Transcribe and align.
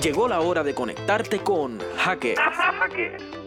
Llegó 0.00 0.28
la 0.28 0.40
hora 0.40 0.62
de 0.62 0.74
conectarte 0.74 1.40
con 1.40 1.80
hackers, 1.96 2.40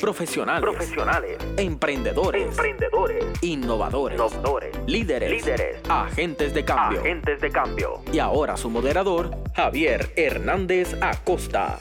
profesionales, 0.01 0.61
profesionales, 0.61 1.37
emprendedores, 1.55 2.49
emprendedores, 2.49 3.23
innovadores, 3.41 4.17
innovadores, 4.17 4.77
líderes, 4.85 5.31
líderes, 5.31 5.77
agentes 5.87 6.53
de 6.53 6.65
cambio. 6.65 6.99
agentes 6.99 7.39
de 7.39 7.49
cambio. 7.51 8.01
Y 8.11 8.19
ahora 8.19 8.57
su 8.57 8.69
moderador, 8.69 9.31
Javier 9.55 10.11
Hernández 10.17 10.93
Acosta. 11.01 11.79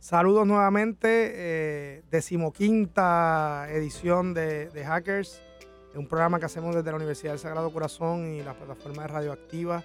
Saludos 0.00 0.46
nuevamente, 0.46 1.32
eh, 1.34 2.02
decimoquinta 2.10 3.68
edición 3.70 4.34
de, 4.34 4.68
de 4.68 4.84
Hackers, 4.84 5.42
un 5.94 6.06
programa 6.08 6.38
que 6.38 6.44
hacemos 6.44 6.74
desde 6.74 6.90
la 6.90 6.96
Universidad 6.96 7.32
del 7.32 7.40
Sagrado 7.40 7.72
Corazón 7.72 8.34
y 8.34 8.42
la 8.42 8.52
plataforma 8.52 9.02
de 9.02 9.08
Radioactiva 9.08 9.82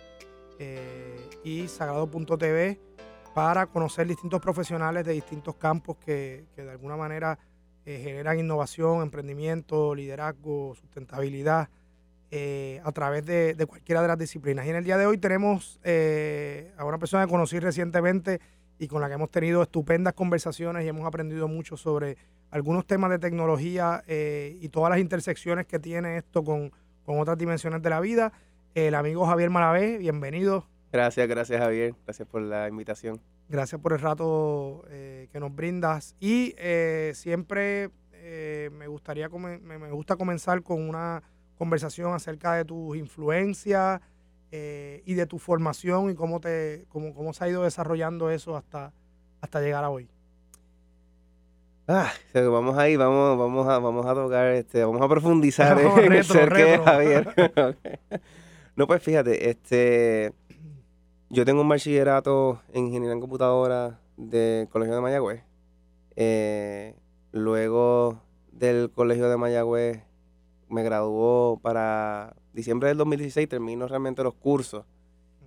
eh, 0.59 1.29
y 1.45 1.69
Sagrado.tv 1.69 2.92
para 3.33 3.65
conocer 3.65 4.07
distintos 4.07 4.39
profesionales 4.41 5.05
de 5.05 5.13
distintos 5.13 5.55
campos 5.55 5.97
que, 5.97 6.45
que 6.55 6.63
de 6.63 6.71
alguna 6.71 6.95
manera 6.95 7.39
eh, 7.85 7.99
generan 8.01 8.39
innovación, 8.39 9.01
emprendimiento, 9.01 9.93
liderazgo, 9.93 10.73
sustentabilidad 10.75 11.67
eh, 12.31 12.79
a 12.85 12.91
través 12.93 13.25
de, 13.25 13.55
de 13.55 13.65
cualquiera 13.65 14.01
de 14.01 14.07
las 14.07 14.17
disciplinas. 14.17 14.65
Y 14.65 14.69
en 14.69 14.77
el 14.77 14.83
día 14.85 14.97
de 14.97 15.05
hoy 15.05 15.17
tenemos 15.17 15.79
eh, 15.83 16.71
a 16.77 16.85
una 16.85 16.97
persona 16.97 17.25
que 17.25 17.31
conocí 17.31 17.59
recientemente 17.59 18.39
y 18.79 18.87
con 18.87 19.01
la 19.01 19.07
que 19.07 19.15
hemos 19.15 19.31
tenido 19.31 19.61
estupendas 19.61 20.13
conversaciones 20.13 20.85
y 20.85 20.87
hemos 20.87 21.05
aprendido 21.05 21.47
mucho 21.47 21.75
sobre 21.75 22.17
algunos 22.51 22.85
temas 22.85 23.09
de 23.09 23.19
tecnología 23.19 24.03
y 24.07 24.67
todas 24.69 24.89
las 24.91 24.99
intersecciones 24.99 25.65
que 25.65 25.79
tiene 25.79 26.17
esto 26.17 26.43
con, 26.43 26.71
con 27.03 27.19
otras 27.19 27.37
dimensiones 27.37 27.81
de 27.81 27.89
la 27.89 27.99
vida. 27.99 28.31
El 28.75 28.95
amigo 28.95 29.25
Javier 29.25 29.49
Malavé, 29.49 29.97
bienvenido. 29.97 30.72
Gracias, 30.93 31.27
gracias 31.27 31.59
Javier. 31.59 31.95
Gracias 32.05 32.27
por 32.27 32.43
la 32.43 32.69
invitación. 32.69 33.19
Gracias 33.49 33.81
por 33.81 33.93
el 33.93 33.99
rato 33.99 34.85
eh, 34.89 35.27
que 35.31 35.39
nos 35.39 35.53
brindas. 35.53 36.15
Y 36.19 36.53
eh, 36.55 37.13
siempre 37.15 37.89
eh, 38.11 38.69
me 38.71 38.85
gustaría 38.85 39.27
me, 39.27 39.57
me 39.57 39.91
gusta 39.91 40.15
comenzar 40.15 40.61
con 40.61 40.87
una 40.87 41.23
conversación 41.57 42.13
acerca 42.13 42.53
de 42.53 42.65
tus 42.65 42.95
influencias 42.95 44.01
y 44.51 45.15
de 45.15 45.25
tu 45.25 45.39
formación 45.39 46.11
y 46.11 46.13
cómo 46.13 46.39
te 46.39 46.85
cómo, 46.89 47.15
cómo 47.15 47.33
se 47.33 47.43
ha 47.43 47.49
ido 47.49 47.63
desarrollando 47.63 48.29
eso 48.29 48.55
hasta, 48.55 48.93
hasta 49.41 49.61
llegar 49.61 49.83
a 49.83 49.89
hoy. 49.89 50.07
Ah, 51.87 52.13
o 52.13 52.31
sea, 52.31 52.47
vamos 52.49 52.77
ahí, 52.77 52.95
vamos, 52.95 53.35
vamos 53.35 53.67
a, 53.67 53.79
vamos 53.79 54.05
a 54.05 54.13
tocar, 54.13 54.45
este, 54.49 54.85
vamos 54.85 55.01
a 55.01 55.07
profundizar 55.07 55.79
en 55.81 55.87
el 55.87 56.07
retro, 56.07 56.33
ser 56.35 56.53
que 56.53 56.73
es. 56.75 56.81
Javier. 56.81 57.33
no, 58.75 58.85
pues 58.85 59.01
fíjate, 59.01 59.49
este, 59.49 60.33
yo 61.33 61.45
tengo 61.45 61.61
un 61.61 61.69
bachillerato 61.69 62.61
en 62.73 62.85
ingeniería 62.85 63.13
en 63.13 63.19
computadora 63.19 63.99
del 64.17 64.67
Colegio 64.69 64.95
de 64.95 65.01
Mayagüez. 65.01 65.43
Eh, 66.15 66.95
luego 67.31 68.21
del 68.51 68.91
Colegio 68.91 69.29
de 69.29 69.37
Mayagüez 69.37 70.03
me 70.69 70.83
graduó 70.83 71.59
para 71.61 72.35
diciembre 72.53 72.89
del 72.89 72.97
2016, 72.97 73.49
termino 73.49 73.87
realmente 73.87 74.23
los 74.23 74.35
cursos. 74.35 74.85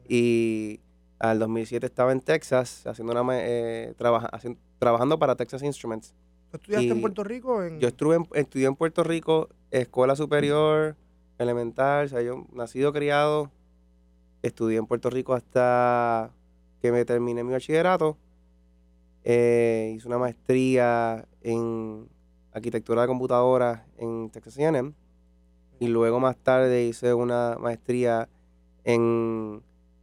Y 0.09 0.81
al 1.19 1.39
2007 1.39 1.87
estaba 1.87 2.13
en 2.13 2.21
Texas 2.21 2.87
haciendo 2.87 3.13
una, 3.13 3.39
eh, 3.41 3.95
trabaja- 3.97 4.31
trabajando 4.79 5.19
para 5.19 5.37
Texas 5.37 5.63
Instruments. 5.63 6.15
¿Tú 6.51 6.57
estudiaste 6.59 6.89
en 6.91 7.01
Puerto 7.01 7.23
Rico? 7.25 7.63
En, 7.63 7.79
Yo 7.81 7.89
estuve 7.89 8.17
en- 8.17 8.29
estudié 8.35 8.67
en 8.67 8.77
Puerto 8.77 9.03
Rico, 9.05 9.49
escuela 9.71 10.17
superior, 10.17 10.97
elemental, 11.39 12.07
o 12.07 12.09
sea, 12.09 12.23
yo 12.23 12.45
nacido, 12.53 12.93
criado, 12.93 13.51
estudié 14.47 14.79
en 14.79 14.87
Puerto 14.87 15.11
Rico 15.11 15.35
hasta 15.35 16.31
que 16.81 16.93
me 16.93 17.05
terminé 17.05 17.45
mi 17.45 17.53
bachillerato. 17.53 18.17
Eh, 19.25 19.95
hice 19.97 20.07
una 20.07 20.19
maestría 20.19 21.27
en 21.43 22.09
arquitectura 22.53 23.03
de 23.03 23.09
computadoras 23.09 23.83
en 23.99 24.31
Texas 24.31 24.59
A&M 24.59 24.93
y 25.79 25.89
luego 25.89 26.21
más 26.21 26.37
tarde 26.37 26.85
hice 26.85 27.13
una 27.13 27.57
maestría 27.61 28.29
en 28.85 29.63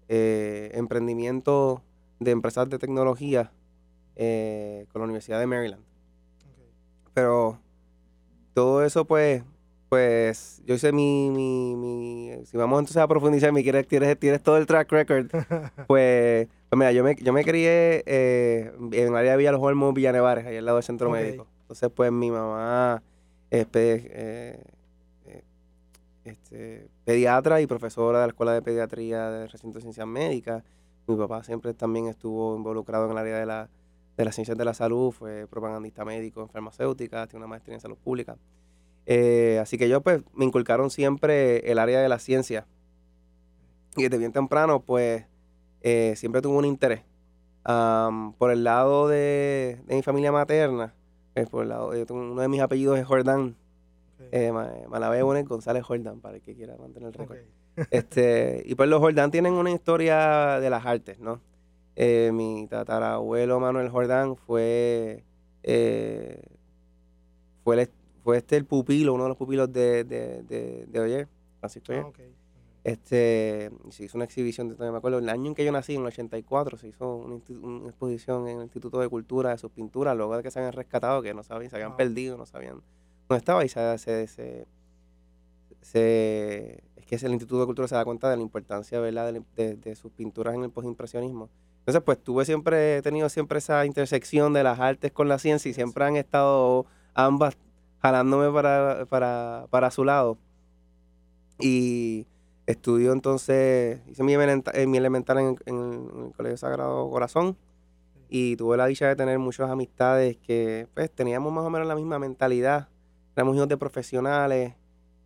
eh, 0.10 0.72
emprendimiento 0.74 1.82
de 2.20 2.32
empresas 2.32 2.70
de 2.70 2.78
tecnología 2.78 3.52
eh, 4.16 4.86
con 4.92 5.02
la 5.02 5.06
Universidad 5.06 5.40
de 5.40 5.48
Maryland. 5.48 5.84
Pero 7.14 7.60
todo 8.54 8.84
eso, 8.84 9.06
pues, 9.06 9.44
pues, 9.94 10.62
yo 10.66 10.74
hice 10.76 10.92
mi, 10.92 11.30
mi, 11.30 11.76
mi- 11.76 12.46
si 12.46 12.58
vamos 12.58 12.80
entonces 12.80 12.98
a 12.98 13.08
profundizar, 13.08 13.52
me 13.52 13.62
quieres, 13.62 13.88
tienes, 13.88 14.18
tienes 14.18 14.42
todo 14.42 14.58
el 14.58 14.66
track 14.66 14.92
record, 14.92 15.28
pues, 15.88 16.48
pues 16.70 16.78
mira, 16.80 16.92
yo 16.92 17.04
me, 17.04 17.16
yo 17.16 17.32
me 17.32 17.44
crié 17.44 18.02
eh, 18.08 18.72
en 18.92 19.08
el 19.10 19.16
área 19.16 19.32
de 19.34 19.38
Villa 19.38 19.52
Los 19.52 19.62
Olmos, 19.62 19.94
Villanevares, 19.94 20.46
ahí 20.48 20.58
al 20.58 20.66
lado 20.66 20.78
del 20.78 20.84
centro 20.84 21.10
médico. 21.22 21.48
Entonces, 21.62 21.92
pues, 21.96 22.12
mi 22.12 22.32
mamá 22.32 23.04
es 23.52 23.66
pe- 23.68 24.10
eh, 24.12 24.64
eh, 25.28 25.44
este, 26.26 26.88
pediatra 27.06 27.62
y 27.62 27.68
profesora 27.68 28.20
de 28.22 28.26
la 28.26 28.32
Escuela 28.32 28.54
de 28.54 28.62
Pediatría 28.64 29.30
del 29.30 29.50
Recinto 29.50 29.78
de 29.78 29.82
Ciencias 29.84 30.08
Médicas. 30.08 30.64
Mi 31.06 31.16
papá 31.16 31.44
siempre 31.44 31.74
también 31.76 32.08
estuvo 32.08 32.56
involucrado 32.56 33.06
en 33.06 33.12
el 33.12 33.18
área 33.20 33.38
de 33.40 33.46
la 33.46 33.70
de 34.16 34.26
las 34.26 34.36
ciencias 34.36 34.56
de 34.58 34.64
la 34.64 34.74
salud, 34.76 35.12
fue 35.12 35.48
propagandista 35.50 36.06
médico 36.06 36.42
en 36.44 36.48
farmacéutica, 36.50 37.26
tiene 37.26 37.46
una 37.46 37.50
maestría 37.50 37.74
en 37.76 37.82
salud 37.82 37.98
pública. 37.98 38.38
Eh, 39.06 39.60
así 39.62 39.78
que 39.78 39.90
yo 39.90 40.02
pues 40.02 40.22
me 40.34 40.46
inculcaron 40.46 40.90
siempre 40.90 41.70
el 41.72 41.78
área 41.80 42.02
de 42.02 42.10
la 42.10 42.20
ciencia. 42.20 42.66
Y 43.96 44.04
desde 44.04 44.18
bien 44.18 44.32
temprano 44.32 44.80
pues 44.82 45.26
eh, 45.82 46.14
siempre 46.16 46.42
tuve 46.42 46.58
un 46.58 46.66
interés. 46.66 47.02
Am, 47.66 48.34
por 48.34 48.52
el 48.52 48.64
lado 48.64 49.08
de, 49.08 49.80
de 49.86 49.96
mi 49.96 50.02
familia 50.02 50.32
materna, 50.32 50.94
eh, 51.36 51.46
por 51.50 51.64
el 51.64 51.70
lado, 51.70 51.96
yo 51.96 52.06
tengo- 52.06 52.22
uno 52.32 52.42
de 52.42 52.48
mis 52.48 52.62
apellidos 52.62 53.00
es 53.00 53.06
Jordán, 53.06 53.56
Ok, 54.20 54.28
eh, 54.32 54.52
Ma- 54.52 54.72
Malavé 54.90 55.22
Bonet 55.24 55.48
González 55.48 55.84
Jordán, 55.84 56.20
para 56.20 56.36
el 56.36 56.42
que 56.42 56.56
quiera 56.56 56.76
mantener 56.78 57.08
el 57.10 57.14
récord. 57.14 57.38
Este, 57.90 58.62
y 58.66 58.76
pues 58.76 58.88
los 58.90 59.00
Jordán 59.00 59.32
tienen 59.32 59.54
una 59.54 59.72
historia 59.72 60.60
de 60.60 60.70
las 60.70 60.86
artes, 60.86 61.20
¿no? 61.20 61.40
Eh, 61.96 62.32
mi 62.34 62.68
tatarabuelo 62.68 63.60
Manuel 63.60 63.90
Jordán 63.90 64.36
fue, 64.36 65.24
eh, 65.64 66.42
fue, 67.64 67.82
el- 67.82 67.90
fue 68.24 68.38
este 68.38 68.56
el 68.58 68.66
pupilo, 68.66 69.14
uno 69.14 69.24
de 69.24 69.30
los 69.30 69.38
pupilos 69.38 69.72
de, 69.72 70.04
de, 70.04 70.44
de, 70.44 70.86
de 70.88 71.00
Oyer, 71.00 71.28
Francisco 71.60 71.92
Oyer. 71.92 72.06
Ah. 72.06 72.22
Este, 72.86 73.72
se 73.92 74.04
hizo 74.04 74.18
una 74.18 74.26
exhibición, 74.26 74.76
de, 74.78 74.92
me 74.92 74.98
acuerdo, 74.98 75.20
el 75.20 75.30
año 75.30 75.48
en 75.48 75.56
que 75.56 75.64
yo 75.64 75.72
nací, 75.72 75.96
en 75.96 76.02
el 76.02 76.08
84, 76.08 76.78
se 76.78 76.90
hizo 76.90 77.16
una, 77.16 77.40
una 77.62 77.88
exposición 77.90 78.48
en 78.50 78.58
el 78.58 78.64
Instituto 78.64 79.00
de 79.00 79.08
Cultura 79.08 79.52
de 79.52 79.58
sus 79.58 79.72
pinturas, 79.72 80.18
luego 80.18 80.36
de 80.36 80.44
que 80.44 80.52
se 80.52 80.60
habían 80.60 80.74
rescatado, 80.74 81.22
que 81.22 81.34
no 81.34 81.44
sabían, 81.44 81.70
se 81.70 81.78
habían 81.78 81.92
Wow. 81.92 81.98
perdido, 81.98 82.38
no 82.38 82.46
sabían 82.46 82.82
dónde 83.30 83.38
estaba, 83.40 83.64
y 83.64 83.70
se, 83.70 83.98
se, 83.98 84.28
se- 84.28 84.68
se- 85.82 86.84
es 86.96 87.06
que 87.06 87.16
el 87.26 87.32
Instituto 87.34 87.60
de 87.62 87.66
Cultura 87.66 87.88
se 87.88 87.96
da 87.96 88.06
cuenta 88.06 88.30
de 88.30 88.38
la 88.38 88.42
importancia, 88.42 89.00
¿verdad?, 89.00 89.34
de, 89.34 89.42
de- 89.56 89.76
de 89.76 89.96
sus 89.96 90.12
pinturas 90.12 90.54
en 90.56 90.64
el 90.64 90.70
postimpresionismo. 90.70 91.50
Entonces, 91.80 92.02
pues 92.04 92.18
tuve 92.24 92.46
siempre, 92.46 92.98
he 92.98 93.02
tenido 93.02 93.28
siempre 93.30 93.58
esa 93.60 93.86
intersección 93.86 94.54
de 94.54 94.64
las 94.64 94.80
artes 94.80 95.12
con 95.12 95.28
la 95.28 95.38
ciencia 95.40 95.70
y 95.70 95.74
siempre 95.74 96.06
han 96.06 96.16
estado 96.16 96.86
ambas 97.14 97.58
jalándome 98.04 98.52
para, 98.52 99.06
para, 99.06 99.66
para 99.70 99.90
su 99.90 100.04
lado. 100.04 100.38
Y 101.58 102.28
estudio 102.66 103.14
entonces, 103.14 104.02
hice 104.08 104.24
mi, 104.24 104.34
elementa- 104.34 104.72
eh, 104.74 104.86
mi 104.86 104.98
elemental 104.98 105.38
en, 105.38 105.58
en 105.66 105.78
el, 105.78 105.94
en 105.94 106.26
el 106.26 106.34
Colegio 106.34 106.58
Sagrado 106.58 107.10
Corazón 107.10 107.58
y 108.30 108.56
tuve 108.56 108.78
la 108.78 108.88
dicha 108.88 109.08
de 109.08 109.16
tener 109.16 109.40
muchas 109.40 109.70
amistades 109.70 110.38
que 110.38 110.88
pues 110.94 111.12
teníamos 111.12 111.54
más 111.54 111.64
o 111.64 111.70
menos 111.70 111.88
la 111.88 111.96
misma 111.96 112.20
mentalidad. 112.20 112.90
Éramos 113.36 113.56
hijos 113.56 113.68
de 113.68 113.78
profesionales, 113.78 114.74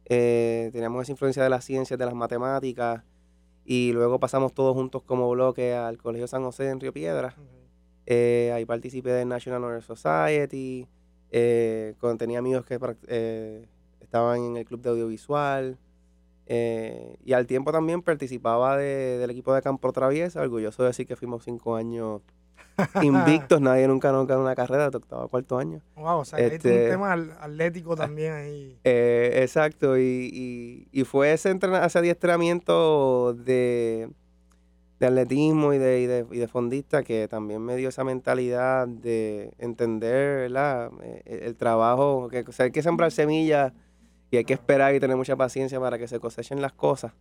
eh, 0.05 0.69
teníamos 0.73 1.03
esa 1.03 1.11
influencia 1.13 1.43
de 1.43 1.49
las 1.49 1.63
ciencias, 1.65 1.97
de 1.97 2.05
las 2.05 2.13
matemáticas 2.13 3.03
y 3.65 3.91
luego 3.93 4.19
pasamos 4.19 4.53
todos 4.53 4.73
juntos 4.75 5.03
como 5.03 5.29
bloque 5.29 5.73
al 5.73 5.97
Colegio 5.97 6.27
San 6.27 6.43
José 6.43 6.69
en 6.69 6.79
Río 6.79 6.93
Piedras. 6.93 7.37
Ok. 7.37 7.45
Eh, 8.05 8.51
ahí 8.53 8.65
participé 8.65 9.11
del 9.11 9.27
National 9.27 9.63
Honor 9.63 9.83
Society. 9.83 10.87
Eh, 11.31 11.93
con- 11.99 12.17
tenía 12.17 12.39
amigos 12.39 12.65
que 12.65 12.79
eh, 13.07 13.65
estaban 14.01 14.41
en 14.41 14.57
el 14.57 14.65
club 14.65 14.81
de 14.81 14.89
audiovisual. 14.89 15.77
eh, 16.49 17.17
y 17.25 17.33
al 17.33 17.45
tiempo 17.45 17.71
también 17.73 18.01
participaba 18.01 18.77
de- 18.77 19.17
del 19.17 19.29
equipo 19.31 19.53
de 19.53 19.61
Campo 19.61 19.91
Traviesa. 19.91 20.41
Orgulloso 20.41 20.81
de 20.83 20.87
decir 20.89 21.05
que 21.05 21.17
fuimos 21.17 21.43
cinco 21.43 21.75
años 21.75 22.21
invictos. 23.03 23.59
Nadie 23.59 23.85
nunca 23.87 24.11
nos 24.13 24.25
ganó 24.27 24.41
una 24.43 24.55
carrera 24.55 24.89
de 24.89 24.95
octavo 24.97 25.23
a 25.23 25.27
cuarto 25.27 25.57
año. 25.57 25.81
Wow, 25.97 26.19
o 26.19 26.25
sea, 26.25 26.37
que 26.37 26.43
hay 26.45 26.49
un 26.51 26.55
Este- 26.55 26.89
tema 26.89 27.11
atlético 27.41 27.95
también 27.97 28.31
ahí. 28.33 28.79
Eh, 28.85 29.39
exacto, 29.43 29.97
y, 29.97 30.29
y- 30.31 30.87
y 30.93 31.03
fue 31.03 31.33
ese, 31.33 31.51
ese 31.51 31.99
adiestramiento 31.99 33.33
de, 33.33 34.09
de 34.99 35.05
atletismo 35.07 35.73
y 35.73 35.77
de, 35.77 36.01
y, 36.01 36.05
de, 36.07 36.25
y 36.31 36.37
de 36.39 36.47
fondista 36.47 37.03
que 37.03 37.27
también 37.27 37.61
me 37.61 37.75
dio 37.75 37.89
esa 37.89 38.03
mentalidad 38.03 38.87
de 38.87 39.53
entender 39.59 40.49
¿verdad? 40.49 40.91
Eh, 41.03 41.21
el, 41.25 41.39
el 41.43 41.55
trabajo, 41.55 42.29
que 42.29 42.39
o 42.41 42.63
hay 42.63 42.71
que 42.71 42.81
sembrar 42.81 43.11
semillas 43.11 43.73
y 44.31 44.37
hay 44.37 44.43
que 44.45 44.53
esperar 44.53 44.95
y 44.95 44.99
tener 44.99 45.15
mucha 45.15 45.35
paciencia 45.35 45.79
para 45.79 45.97
que 45.97 46.07
se 46.07 46.19
cosechen 46.19 46.61
las 46.61 46.73
cosas. 46.73 47.13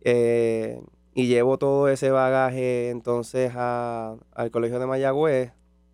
Eh, 0.00 0.80
Y 1.14 1.26
llevo 1.26 1.58
todo 1.58 1.88
ese 1.90 2.10
bagaje 2.10 2.88
entonces 2.88 3.52
a- 3.54 4.16
al 4.34 4.50
Colegio 4.50 4.78
de 4.78 4.86
Mayagüez, 4.86 5.52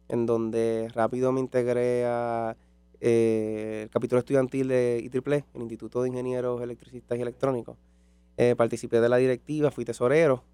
en 0.08 0.26
donde 0.26 0.88
rápido 0.94 1.32
me 1.32 1.40
integré 1.40 2.04
a 2.06 2.56
eh, 3.00 3.80
el 3.84 3.90
capítulo 3.90 4.20
estudiantil 4.20 4.68
de 4.68 5.00
IEEE, 5.02 5.44
el 5.54 5.62
Instituto 5.62 6.02
de 6.02 6.08
Ingenieros 6.08 6.62
Electricistas 6.62 7.18
y 7.18 7.22
Electrónicos. 7.22 7.76
Eh, 8.36 8.54
participé 8.56 9.00
de 9.00 9.08
la 9.08 9.16
directiva, 9.16 9.70
fui 9.72 9.84
tesorero. 9.84 10.44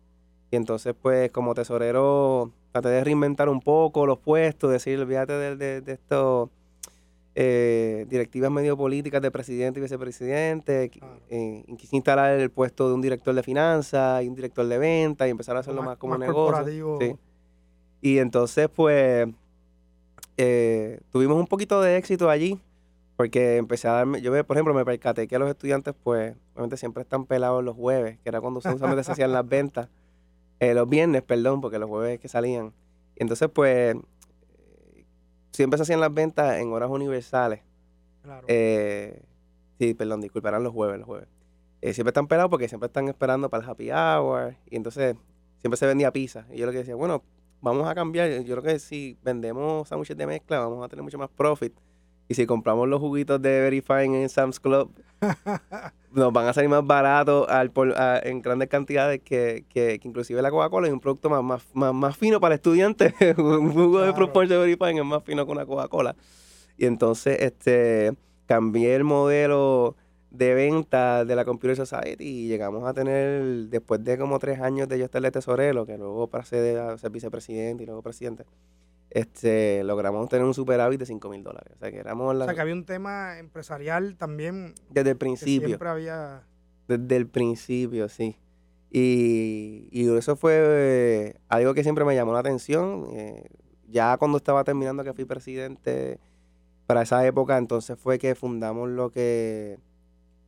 Y 0.55 0.57
entonces, 0.57 0.95
pues, 1.03 1.33
como 1.33 1.53
tesorero, 1.53 2.53
traté 2.71 2.89
de 2.91 3.03
reinventar 3.03 3.49
un 3.49 3.61
poco 3.61 4.07
los 4.07 4.21
puestos, 4.21 4.71
decir, 4.71 5.01
olvídate 5.01 5.33
de, 5.33 5.57
de, 5.57 5.81
de 5.81 5.93
estos 5.93 6.49
eh, 7.35 8.07
directivas 8.09 8.53
medio 8.53 8.77
políticas 8.77 9.21
de 9.21 9.33
presidente 9.33 9.81
y 9.81 9.83
vicepresidente. 9.83 10.93
eh, 11.29 11.65
y 11.67 11.75
quise 11.75 11.97
instalar 11.97 12.39
el 12.39 12.53
puesto 12.53 12.87
de 12.87 12.95
un 12.95 13.01
director 13.01 13.35
de 13.35 13.43
finanzas 13.43 14.23
y 14.23 14.29
un 14.29 14.37
director 14.37 14.65
de 14.65 14.79
venta 14.79 15.27
y 15.27 15.33
empezar 15.33 15.57
a 15.57 15.59
hacerlo 15.59 15.83
más, 15.83 15.99
como 15.99 16.17
negocio. 16.17 16.45
corporativo. 16.45 16.99
Sí. 17.01 17.17
Y 18.01 18.19
entonces, 18.19 18.69
pues, 18.73 19.27
eh, 20.37 21.01
tuvimos 21.11 21.37
un 21.37 21.49
poquito 21.49 21.83
de 21.83 21.97
éxito 21.97 22.31
allí, 22.31 22.61
porque 23.17 23.57
empecé 23.57 23.89
a 23.89 23.93
darme, 23.95 24.23
yo, 24.23 24.31
por 24.45 24.57
ejemplo, 24.57 24.73
me 24.73 24.85
percaté 24.85 25.27
que 25.27 25.37
los 25.37 25.51
estudiantes, 25.51 25.97
pues, 26.05 26.37
obviamente 26.53 26.77
siempre 26.77 27.03
están 27.03 27.27
pelados 27.27 27.65
los 27.65 27.75
jueves, 27.75 28.21
que 28.23 28.29
era 28.29 28.41
cuando 28.41 28.59
usualmente 28.59 29.03
se 29.03 29.11
hacían 29.11 29.33
las 29.33 29.49
ventas, 29.49 29.89
eh, 30.61 30.75
los 30.75 30.89
viernes, 30.89 31.23
perdón, 31.23 31.61
porque 31.61 31.79
los 31.79 31.89
jueves 31.89 32.15
es 32.15 32.21
que 32.21 32.29
salían. 32.29 32.73
Y 33.17 33.23
entonces, 33.23 33.49
pues, 33.53 33.97
siempre 35.53 35.79
se 35.79 35.83
hacían 35.83 36.01
las 36.01 36.13
ventas 36.13 36.59
en 36.59 36.73
horas 36.73 36.91
universales. 36.91 37.61
Claro. 38.23 38.47
Eh, 38.49 39.23
sí, 39.79 39.95
perdón, 39.95 40.21
disculparán 40.21 40.63
los 40.63 40.73
jueves, 40.73 40.99
los 40.99 41.07
jueves. 41.07 41.29
Eh, 41.81 41.93
siempre 41.93 42.11
están 42.11 42.27
pelados 42.27 42.51
porque 42.51 42.69
siempre 42.69 42.87
están 42.87 43.09
esperando 43.09 43.51
para 43.51 43.63
el 43.63 43.71
happy 43.71 43.91
hour. 43.91 44.57
Y 44.71 44.77
entonces 44.77 45.17
siempre 45.59 45.77
se 45.77 45.87
vendía 45.87 46.13
pizza. 46.13 46.47
Y 46.51 46.57
yo 46.57 46.67
lo 46.67 46.73
que 46.73 46.79
decía, 46.79 46.95
bueno, 46.95 47.23
vamos 47.61 47.87
a 47.87 47.95
cambiar. 47.95 48.31
Yo 48.43 48.57
creo 48.57 48.63
que 48.63 48.79
si 48.79 49.19
vendemos 49.23 49.89
sándwiches 49.89 50.17
de 50.17 50.27
mezcla, 50.27 50.61
vamos 50.61 50.85
a 50.85 50.89
tener 50.89 51.03
mucho 51.03 51.19
más 51.19 51.31
profit. 51.31 51.75
Y 52.29 52.35
si 52.35 52.47
compramos 52.47 52.89
los 52.89 53.01
juguitos 53.01 53.41
de 53.43 53.61
Verifying 53.61 54.15
en 54.15 54.29
Sam's 54.29 54.59
Club, 54.61 54.91
nos 56.13 56.33
van 56.33 56.47
a 56.47 56.53
salir 56.53 56.71
más 56.71 56.87
baratos 56.87 57.49
al 57.49 57.71
a- 57.97 58.21
en 58.23 58.41
grandes 58.41 58.69
cantidades 58.69 59.21
que, 59.23 59.65
que, 59.69 59.99
que 59.99 60.09
inclusive 60.09 60.41
la 60.41 60.51
Coca-Cola 60.51 60.87
es 60.87 60.93
un 60.93 61.01
producto 61.01 61.29
más, 61.29 61.43
más, 61.43 61.65
más, 61.75 61.93
más 61.95 62.17
fino 62.17 62.41
para 62.41 62.55
el 62.55 62.59
estudiante. 62.59 63.15
un 63.39 63.73
jugo 63.73 64.01
de. 64.01 64.13
Proportion 64.13 64.49
de 64.51 64.59
Verifying 64.59 64.99
es 64.99 65.05
más 65.05 65.23
fino 65.23 65.45
que 65.45 65.53
una 65.53 65.67
Coca-Cola. 65.67 66.17
Y 66.79 66.87
entonces 66.87 67.39
este 67.41 68.15
cambié 68.47 68.95
el 68.95 69.05
modelo 69.05 69.97
de 70.31 70.55
venta 70.55 71.25
de 71.25 71.37
la 71.37 71.45
Computer 71.45 71.77
Society 71.77 72.25
y 72.25 72.49
llegamos 72.49 72.85
a 72.89 72.93
tener, 72.93 73.69
después 73.69 74.03
de 74.03 74.19
como 74.19 74.39
tres 74.41 74.61
años 74.61 74.89
de 74.89 74.99
yo 74.99 75.05
estar 75.05 75.23
de 75.23 75.31
tesorero, 75.31 75.87
que 75.87 75.97
luego 75.97 76.27
pasé 76.27 76.77
a 76.77 76.99
ser 76.99 77.11
vicepresidente 77.11 77.85
y 77.85 77.87
luego 77.87 78.03
presidente, 78.03 78.45
este, 79.11 79.85
logramos 79.85 80.29
tener 80.29 80.45
un 80.45 80.55
superávit 80.55 80.99
de 81.01 81.07
5 81.07 81.29
mil 81.31 81.43
dólares. 81.43 81.73
O 81.77 81.79
sea 81.79 81.91
que 81.91 81.99
éramos 81.99 82.31
o 82.31 82.35
la- 82.35 82.45
sea, 82.47 82.55
que 82.55 82.61
había 82.61 82.75
un 82.75 82.85
tema 82.85 83.39
empresarial 83.39 84.17
también 84.17 84.75
desde 84.91 85.11
el 85.11 85.17
principio. 85.17 85.69
siempre 85.69 85.89
había... 85.89 86.43
Desde 86.89 87.17
el 87.17 87.27
principio, 87.29 88.09
sí. 88.09 88.37
Y, 88.91 89.89
y 89.91 90.09
eso 90.17 90.37
fue 90.37 90.53
eh, 90.57 91.35
algo 91.49 91.75
que 91.75 91.83
siempre 91.83 92.05
me 92.05 92.15
llamó 92.15 92.33
la 92.33 92.41
atención. 92.41 93.07
eh, 93.13 93.49
ya 93.89 94.17
cuando 94.19 94.39
estaba 94.39 94.65
terminando 94.65 95.05
que 95.05 95.13
fui 95.13 95.25
presidente, 95.25 96.19
para 96.87 97.03
esa 97.03 97.25
época, 97.27 97.57
entonces 97.59 97.99
fue 97.99 98.19
que 98.19 98.35
fundamos 98.35 98.89
lo 98.91 99.11
que 99.11 99.79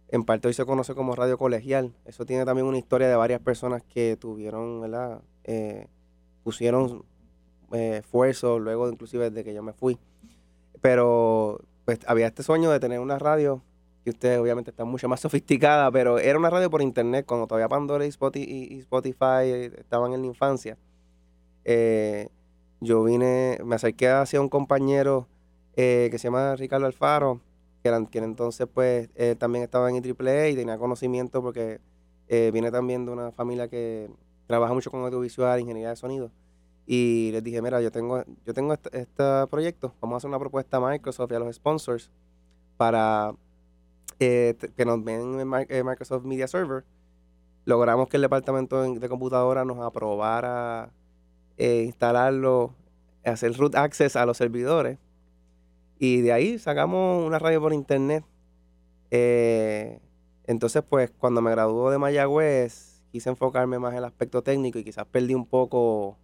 en 0.08 0.24
parte 0.24 0.48
hoy 0.48 0.54
se 0.54 0.64
conoce 0.66 0.94
como 0.94 1.14
Radio 1.16 1.38
Colegial. 1.38 1.94
Eso 2.04 2.26
tiene 2.26 2.44
también 2.44 2.66
una 2.66 2.78
historia 2.78 3.08
de 3.08 3.16
varias 3.16 3.40
personas 3.40 3.82
que 3.82 4.16
tuvieron, 4.16 4.80
¿verdad? 4.80 5.22
Eh, 5.44 5.86
pusieron 6.44 7.04
eh, 7.72 7.98
esfuerzo 7.98 8.58
luego, 8.58 8.88
inclusive 8.88 9.30
desde 9.30 9.44
que 9.44 9.54
yo 9.54 9.62
me 9.62 9.72
fui. 9.72 9.98
Pero 10.80 11.60
pues 11.84 12.00
había 12.06 12.26
este 12.26 12.42
sueño 12.42 12.70
de 12.70 12.80
tener 12.80 13.00
una 13.00 13.18
radio 13.18 13.62
que 14.04 14.10
ustedes 14.10 14.38
obviamente 14.38 14.70
están 14.70 14.88
mucho 14.88 15.08
más 15.08 15.20
sofisticada, 15.26 15.90
pero 15.90 16.18
era 16.18 16.38
una 16.38 16.50
radio 16.50 16.70
por 16.70 16.82
internet 16.82 17.26
cuando 17.26 17.46
todavía 17.46 17.68
Pandora 17.68 18.04
y 18.06 18.10
Spoti- 18.10 18.46
y- 18.46 18.74
y 18.74 18.78
Spotify 18.80 19.70
estaban 19.78 20.12
en 20.12 20.20
la 20.22 20.26
infancia. 20.26 20.76
Eh, 21.64 22.28
yo 22.80 23.02
vine, 23.04 23.58
me 23.64 23.74
acerqué 23.76 24.08
hacia 24.08 24.40
un 24.40 24.48
compañero 24.48 25.26
eh, 25.76 26.08
que 26.10 26.18
se 26.18 26.24
llama 26.24 26.54
Ricardo 26.56 26.86
Alfaro, 26.86 27.40
que 28.10 28.18
entonces 28.18 28.66
pues 28.72 29.08
también 29.38 29.62
estaba 29.62 29.88
en 29.90 29.96
IEEE 30.04 30.50
y 30.50 30.56
tenía 30.56 30.76
conocimiento 30.76 31.40
porque 31.40 31.80
eh, 32.28 32.50
viene 32.52 32.72
también 32.72 33.06
de 33.06 33.12
una 33.12 33.30
familia 33.30 33.68
que 33.68 34.10
trabaja 34.48 34.74
mucho 34.74 34.90
con 34.90 35.02
audiovisual, 35.02 35.60
ingeniería 35.60 35.90
de 35.90 35.96
sonido. 35.96 36.30
Y 36.86 37.30
les 37.32 37.42
dije, 37.42 37.60
mira, 37.62 37.80
yo 37.80 37.90
tengo, 37.90 38.22
yo 38.44 38.54
tengo 38.54 38.72
este, 38.72 38.96
este 39.00 39.46
proyecto, 39.50 39.92
vamos 40.00 40.14
a 40.14 40.16
hacer 40.18 40.28
una 40.28 40.38
propuesta 40.38 40.76
a 40.76 40.80
Microsoft 40.80 41.32
y 41.32 41.34
a 41.34 41.38
los 41.40 41.56
sponsors 41.56 42.10
para 42.76 43.34
eh, 44.20 44.54
que 44.76 44.84
nos 44.84 45.02
ven 45.02 45.40
en 45.40 45.50
Mi- 45.50 45.66
eh, 45.68 45.82
Microsoft 45.82 46.24
Media 46.24 46.46
Server. 46.46 46.84
Logramos 47.64 48.08
que 48.08 48.16
el 48.18 48.22
departamento 48.22 48.82
de 48.82 49.08
computadora 49.08 49.64
nos 49.64 49.80
aprobara 49.80 50.90
eh, 51.56 51.82
instalarlo, 51.84 52.72
hacer 53.24 53.52
root 53.56 53.74
access 53.74 54.14
a 54.14 54.24
los 54.24 54.36
servidores. 54.36 54.98
Y 55.98 56.20
de 56.20 56.32
ahí 56.32 56.58
sacamos 56.60 57.26
una 57.26 57.40
radio 57.40 57.60
por 57.60 57.72
internet. 57.72 58.24
Entonces, 60.46 60.84
pues, 60.88 61.10
cuando 61.18 61.40
me 61.42 61.50
graduó 61.50 61.90
de 61.90 61.98
Mayagüez, 61.98 63.02
quise 63.10 63.30
enfocarme 63.30 63.78
más 63.80 63.92
en 63.92 63.98
el 63.98 64.04
aspecto 64.04 64.42
técnico 64.42 64.78
y 64.78 64.84
quizás 64.84 65.06
perdí 65.06 65.34
un 65.34 65.46
poco 65.46 66.16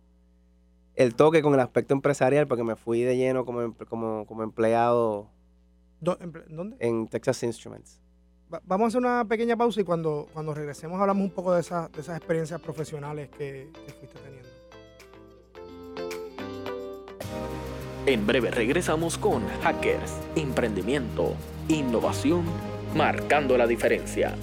el 0.94 1.14
toque 1.14 1.42
con 1.42 1.54
el 1.54 1.60
aspecto 1.60 1.94
empresarial 1.94 2.46
porque 2.46 2.64
me 2.64 2.76
fui 2.76 3.00
de 3.02 3.16
lleno 3.16 3.44
como, 3.44 3.62
em- 3.62 3.74
como, 3.88 4.26
como 4.26 4.42
empleado 4.42 5.28
¿Dó- 6.00 6.18
emple- 6.18 6.44
¿Dónde? 6.48 6.76
en 6.80 7.08
Texas 7.08 7.42
Instruments. 7.42 8.00
Va- 8.52 8.60
Vamos 8.66 8.84
a 8.84 8.88
hacer 8.88 8.98
una 9.00 9.24
pequeña 9.26 9.56
pausa 9.56 9.80
y 9.80 9.84
cuando, 9.84 10.28
cuando 10.32 10.52
regresemos 10.54 11.00
hablamos 11.00 11.24
un 11.24 11.30
poco 11.30 11.54
de, 11.54 11.60
esas 11.60 11.90
de 11.92 12.00
esas 12.00 12.16
experiencias 12.18 12.60
profesionales 12.60 13.30
que, 13.30 13.70
que 13.86 13.92
fuiste 13.92 14.18
teniendo. 14.20 14.48
En 18.04 18.26
breve 18.26 18.50
regresamos 18.50 19.16
con 19.16 19.46
Hackers, 19.62 20.12
Emprendimiento, 20.34 21.34
Innovación, 21.68 22.44
marcando 22.96 23.56
la 23.56 23.66
diferencia. 23.66 24.34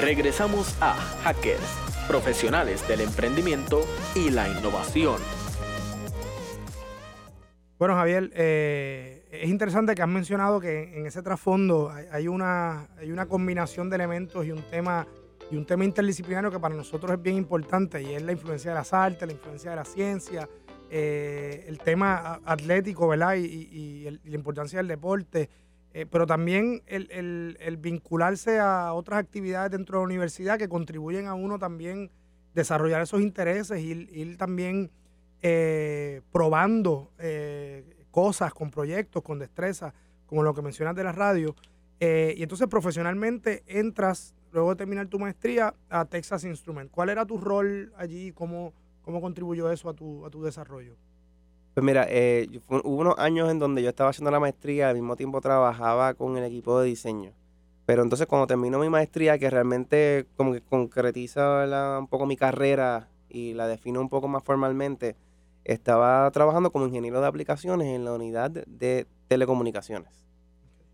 Regresamos 0.00 0.76
a 0.80 0.94
Hackers, 1.24 2.06
profesionales 2.06 2.86
del 2.86 3.00
emprendimiento 3.00 3.80
y 4.14 4.30
la 4.30 4.48
innovación. 4.48 5.20
Bueno, 7.80 7.96
Javier, 7.96 8.30
eh, 8.32 9.26
es 9.32 9.48
interesante 9.48 9.96
que 9.96 10.02
has 10.02 10.08
mencionado 10.08 10.60
que 10.60 10.96
en 10.96 11.06
ese 11.06 11.20
trasfondo 11.20 11.90
hay, 12.12 12.28
una, 12.28 12.88
combinación 13.28 13.90
de 13.90 13.96
elementos 13.96 14.46
y 14.46 14.52
un 14.52 14.62
tema 14.62 15.04
interdisciplinario 15.50 16.52
que 16.52 16.60
para 16.60 16.76
nosotros 16.76 17.10
es 17.10 17.20
bien 17.20 17.34
importante 17.34 18.00
y 18.00 18.14
es 18.14 18.22
la 18.22 18.30
influencia 18.30 18.70
de 18.70 18.76
las 18.76 18.92
artes, 18.92 19.26
la 19.26 19.34
influencia 19.34 19.70
de 19.70 19.76
la 19.76 19.84
ciencia, 19.84 20.48
eh, 20.90 21.64
el 21.66 21.80
tema 21.80 22.40
atlético, 22.44 23.08
¿verdad? 23.08 23.34
Y 23.34 24.08
la 24.24 24.36
importancia 24.36 24.78
del 24.78 24.86
deporte, 24.86 25.50
eh, 25.94 26.06
pero 26.10 26.26
también 26.26 26.82
el, 26.86 27.56
el- 27.60 27.76
vincularse 27.78 28.58
a 28.60 28.92
otras 28.92 29.18
actividades 29.20 29.70
dentro 29.70 29.98
de 29.98 30.02
la 30.02 30.06
universidad 30.06 30.58
que 30.58 30.68
contribuyen 30.68 31.26
a 31.26 31.34
uno 31.34 31.58
también 31.58 32.10
desarrollar 32.54 33.02
esos 33.02 33.20
intereses, 33.20 33.80
ir, 33.80 34.08
ir 34.12 34.36
también 34.36 34.90
eh, 35.42 36.20
probando 36.32 37.10
eh, 37.18 37.84
cosas 38.10 38.52
con 38.52 38.70
proyectos, 38.70 39.22
con 39.22 39.38
destreza, 39.38 39.94
como 40.26 40.42
lo 40.42 40.54
que 40.54 40.62
mencionas 40.62 40.94
de 40.96 41.04
la 41.04 41.12
radio. 41.12 41.54
Y 42.00 42.42
entonces 42.42 42.68
profesionalmente 42.68 43.62
entras, 43.66 44.34
luego 44.52 44.70
de 44.70 44.76
terminar 44.76 45.08
tu 45.08 45.18
maestría, 45.18 45.74
a 45.88 46.04
Texas 46.04 46.44
Instrument. 46.44 46.90
¿Cuál 46.92 47.08
era 47.08 47.26
tu 47.26 47.38
rol 47.38 47.92
allí? 47.96 48.30
¿Cómo, 48.32 48.72
cómo 49.02 49.20
contribuyó 49.20 49.70
eso 49.72 49.88
a 49.88 49.94
tu, 49.94 50.24
a 50.24 50.30
tu 50.30 50.42
desarrollo? 50.44 50.96
Pues 51.78 51.84
mira, 51.84 52.08
eh, 52.08 52.48
hubo 52.66 53.02
unos 53.02 53.14
años 53.20 53.48
en 53.52 53.60
donde 53.60 53.84
yo 53.84 53.90
estaba 53.90 54.10
haciendo 54.10 54.32
la 54.32 54.40
maestría, 54.40 54.88
al 54.88 54.96
mismo 54.96 55.14
tiempo 55.14 55.40
trabajaba 55.40 56.12
con 56.14 56.36
el 56.36 56.42
equipo 56.42 56.80
de 56.80 56.88
diseño. 56.88 57.30
Pero 57.86 58.02
entonces 58.02 58.26
cuando 58.26 58.48
termino 58.48 58.80
mi 58.80 58.88
maestría, 58.88 59.38
que 59.38 59.48
realmente 59.48 60.26
como 60.36 60.52
que 60.54 60.60
concretiza 60.60 61.48
¿verdad? 61.58 62.00
un 62.00 62.08
poco 62.08 62.26
mi 62.26 62.36
carrera 62.36 63.08
y 63.28 63.54
la 63.54 63.68
defino 63.68 64.00
un 64.00 64.08
poco 64.08 64.26
más 64.26 64.42
formalmente, 64.42 65.14
estaba 65.62 66.28
trabajando 66.32 66.72
como 66.72 66.84
ingeniero 66.86 67.20
de 67.20 67.28
aplicaciones 67.28 67.86
en 67.86 68.04
la 68.04 68.12
unidad 68.12 68.50
de- 68.50 69.06
telecomunicaciones. 69.28 70.26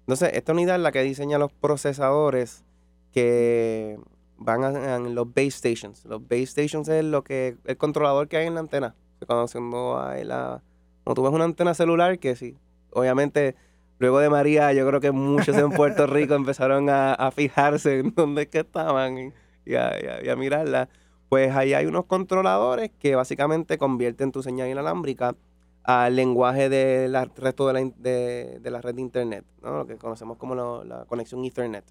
Entonces, 0.00 0.33
esta 0.35 0.53
unidad 0.53 0.76
es 0.76 0.83
la 0.83 0.93
que 0.93 1.03
diseña 1.03 1.38
los 1.38 1.50
procesadores 1.50 2.62
que 3.11 3.99
van 4.37 4.64
a, 4.64 4.97
en 4.97 5.14
los 5.14 5.33
base 5.33 5.50
stations. 5.53 6.05
Los 6.05 6.21
base 6.29 6.45
stations 6.45 6.87
es 6.91 7.07
lo 7.07 7.25
que 7.25 7.57
el 7.64 7.79
controlador 7.79 8.29
que 8.29 8.37
hay 8.37 8.49
en 8.49 8.55
la 8.55 8.61
antena. 8.61 8.95
Cuando, 9.26 9.47
cuando 9.50 9.99
hay 9.99 10.25
la, 10.25 10.61
cuando 11.05 11.21
tú 11.21 11.23
ves 11.23 11.35
una 11.35 11.45
antena 11.45 11.75
celular, 11.75 12.19
que 12.19 12.35
sí, 12.35 12.57
obviamente 12.91 13.55
luego 13.99 14.19
de 14.19 14.31
María, 14.31 14.73
yo 14.73 14.87
creo 14.87 15.01
que 15.01 15.13
muchos 15.13 15.57
en 15.57 15.71
Puerto 15.71 16.07
Rico 16.09 16.35
empezaron 16.35 16.89
a, 16.91 17.31
fijarse 17.31 18.01
en 18.01 18.15
dónde 18.15 18.43
es 18.43 18.49
que 18.49 18.61
estaban 18.61 19.33
y, 19.67 19.75
a, 19.75 20.37
mirarla. 20.37 20.89
Pues 21.29 21.55
ahí 21.55 21.75
hay 21.75 21.87
unos 21.87 22.07
controladores 22.07 22.91
que 22.99 23.15
básicamente 23.15 23.79
convierten 23.79 24.33
tu 24.33 24.43
señal 24.43 24.69
inalámbrica 24.69 25.37
al 25.83 26.17
lenguaje 26.17 26.69
del 26.69 27.17
resto 27.37 27.67
de 27.67 27.73
la, 27.73 27.93
de, 27.97 28.71
la, 28.71 28.81
red 28.81 28.95
de 28.95 29.01
Internet, 29.03 29.45
¿no? 29.63 29.79
lo 29.79 29.87
que 29.87 29.97
conocemos 29.97 30.39
como 30.39 30.55
la 30.55 31.05
conexión 31.07 31.45
Ethernet. 31.45 31.85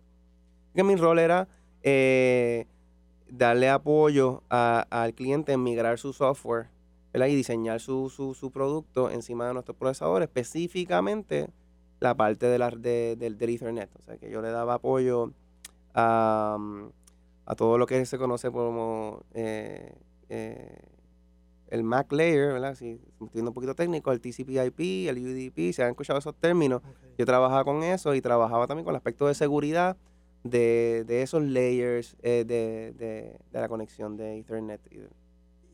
Que 0.73 0.83
mi 0.83 0.95
rol 0.95 1.19
era 1.19 1.47
eh, 1.83 2.65
darle 3.29 3.69
apoyo 3.69 4.43
al 4.49 5.13
cliente 5.13 5.53
en 5.53 5.61
migrar 5.61 5.99
su 5.99 6.13
software 6.13 6.67
y 7.13 7.35
diseñar 7.35 7.79
su, 7.79 8.09
su, 8.09 8.51
producto 8.51 9.09
encima 9.11 9.47
de 9.47 9.53
nuestros 9.53 9.77
procesadores, 9.77 10.27
específicamente 10.27 11.49
la 11.99 12.15
parte 12.15 12.47
de 12.47 12.57
la, 12.57 12.69
de, 12.71 13.15
del, 13.17 13.37
Ethernet. 13.39 13.89
O 13.95 14.01
sea, 14.01 14.17
que 14.17 14.29
yo 14.29 14.41
le 14.41 14.49
daba 14.49 14.75
apoyo 14.75 15.31
a, 15.93 16.57
a 17.45 17.55
todo 17.55 17.77
lo 17.77 17.85
que 17.85 18.05
se 18.05 18.17
conoce 18.17 18.51
como 18.51 19.23
eh, 19.33 19.93
eh, 20.29 20.79
el 21.67 21.83
Mac 21.83 22.11
Layer, 22.11 22.53
¿verdad? 22.53 22.75
Si 22.75 22.91
estoy 22.91 23.29
viendo 23.33 23.51
un 23.51 23.55
poquito 23.55 23.75
técnico, 23.75 24.11
el 24.11 24.19
TCP/IP, 24.19 25.07
el 25.09 25.17
UDP, 25.17 25.73
se 25.73 25.83
han 25.83 25.91
escuchado 25.91 26.19
esos 26.19 26.35
términos. 26.35 26.81
Yo 27.17 27.25
trabajaba 27.25 27.63
con 27.63 27.83
eso 27.83 28.15
y 28.15 28.21
trabajaba 28.21 28.67
también 28.67 28.85
con 28.85 28.93
el 28.93 28.97
aspecto 28.97 29.27
de 29.27 29.33
seguridad 29.33 29.97
de, 30.43 31.03
de 31.05 31.21
esos 31.21 31.41
layers 31.41 32.15
eh, 32.21 32.43
de, 32.45 32.93
de, 32.93 33.39
la 33.51 33.67
conexión 33.67 34.17
de 34.17 34.39
Ethernet. 34.39 34.81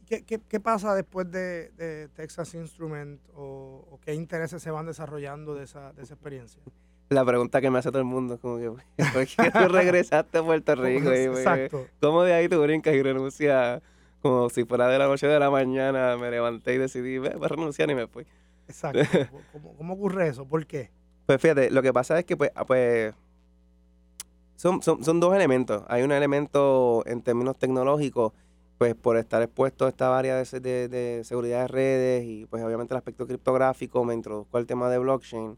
¿Qué, 0.09 0.23
qué, 0.23 0.39
qué 0.39 0.59
pasa 0.59 0.95
después 0.95 1.29
de, 1.31 1.69
de 1.77 2.07
Texas 2.15 2.55
Instrument 2.55 3.21
o, 3.35 3.99
qué 4.03 4.15
intereses 4.15 4.61
se 4.61 4.71
van 4.71 4.87
desarrollando 4.87 5.53
de 5.53 5.65
esa, 5.65 5.93
de 5.93 6.01
esa 6.01 6.15
experiencia? 6.15 6.61
La 7.09 7.23
pregunta 7.23 7.61
que 7.61 7.69
me 7.69 7.77
hace 7.77 7.89
todo 7.89 7.99
el 7.99 8.05
mundo 8.05 8.33
es 8.33 8.39
como 8.39 8.57
que, 8.57 8.69
¿por 9.13 9.27
qué 9.27 9.51
tú 9.51 9.67
regresaste 9.67 10.39
a 10.39 10.43
Puerto 10.43 10.75
Rico? 10.75 11.11
Exacto. 11.11 11.85
¿Cómo 12.01 12.23
de 12.23 12.33
ahí 12.33 12.49
tú 12.49 12.59
brincas 12.61 12.95
y 12.95 13.03
renuncias 13.03 13.83
como 14.21 14.49
si 14.49 14.65
fuera 14.65 14.87
de 14.87 14.97
la 14.97 15.07
noche 15.07 15.27
de 15.27 15.39
la 15.39 15.51
mañana? 15.51 16.17
Me 16.17 16.31
levanté 16.31 16.73
y 16.73 16.77
decidí, 16.79 17.19
voy 17.19 17.29
a 17.29 17.47
renunciar 17.47 17.89
y 17.91 17.95
me 17.95 18.07
fui. 18.07 18.25
Exacto. 18.67 18.99
¿Cómo, 19.51 19.73
¿Cómo, 19.75 19.93
ocurre 19.93 20.27
eso? 20.27 20.43
¿Por 20.45 20.65
qué? 20.65 20.89
Pues 21.27 21.39
fíjate, 21.39 21.69
lo 21.69 21.83
que 21.83 21.93
pasa 21.93 22.17
es 22.17 22.25
que 22.25 22.35
pues, 22.35 22.51
ah, 22.55 22.65
pues 22.65 23.13
son, 24.55 24.81
son, 24.81 25.19
dos 25.19 25.33
elementos. 25.35 25.83
Hay 25.87 26.01
un 26.01 26.11
elemento 26.11 27.03
en 27.05 27.21
términos 27.21 27.57
tecnológicos, 27.57 28.33
pues 28.79 28.95
por 28.95 29.17
estar 29.17 29.41
expuesto 29.43 29.85
a 29.85 29.89
esta 29.89 30.17
área 30.17 30.41
de, 30.41 30.87
de, 30.87 31.23
seguridad 31.25 31.61
de 31.61 31.67
redes 31.67 32.25
y 32.25 32.45
pues 32.47 32.63
obviamente 32.63 32.93
el 32.93 32.97
aspecto 32.97 33.27
criptográfico, 33.27 34.03
me 34.05 34.15
introduzco 34.15 34.57
al 34.57 34.65
tema 34.65 34.89
de 34.89 34.97
blockchain. 34.97 35.57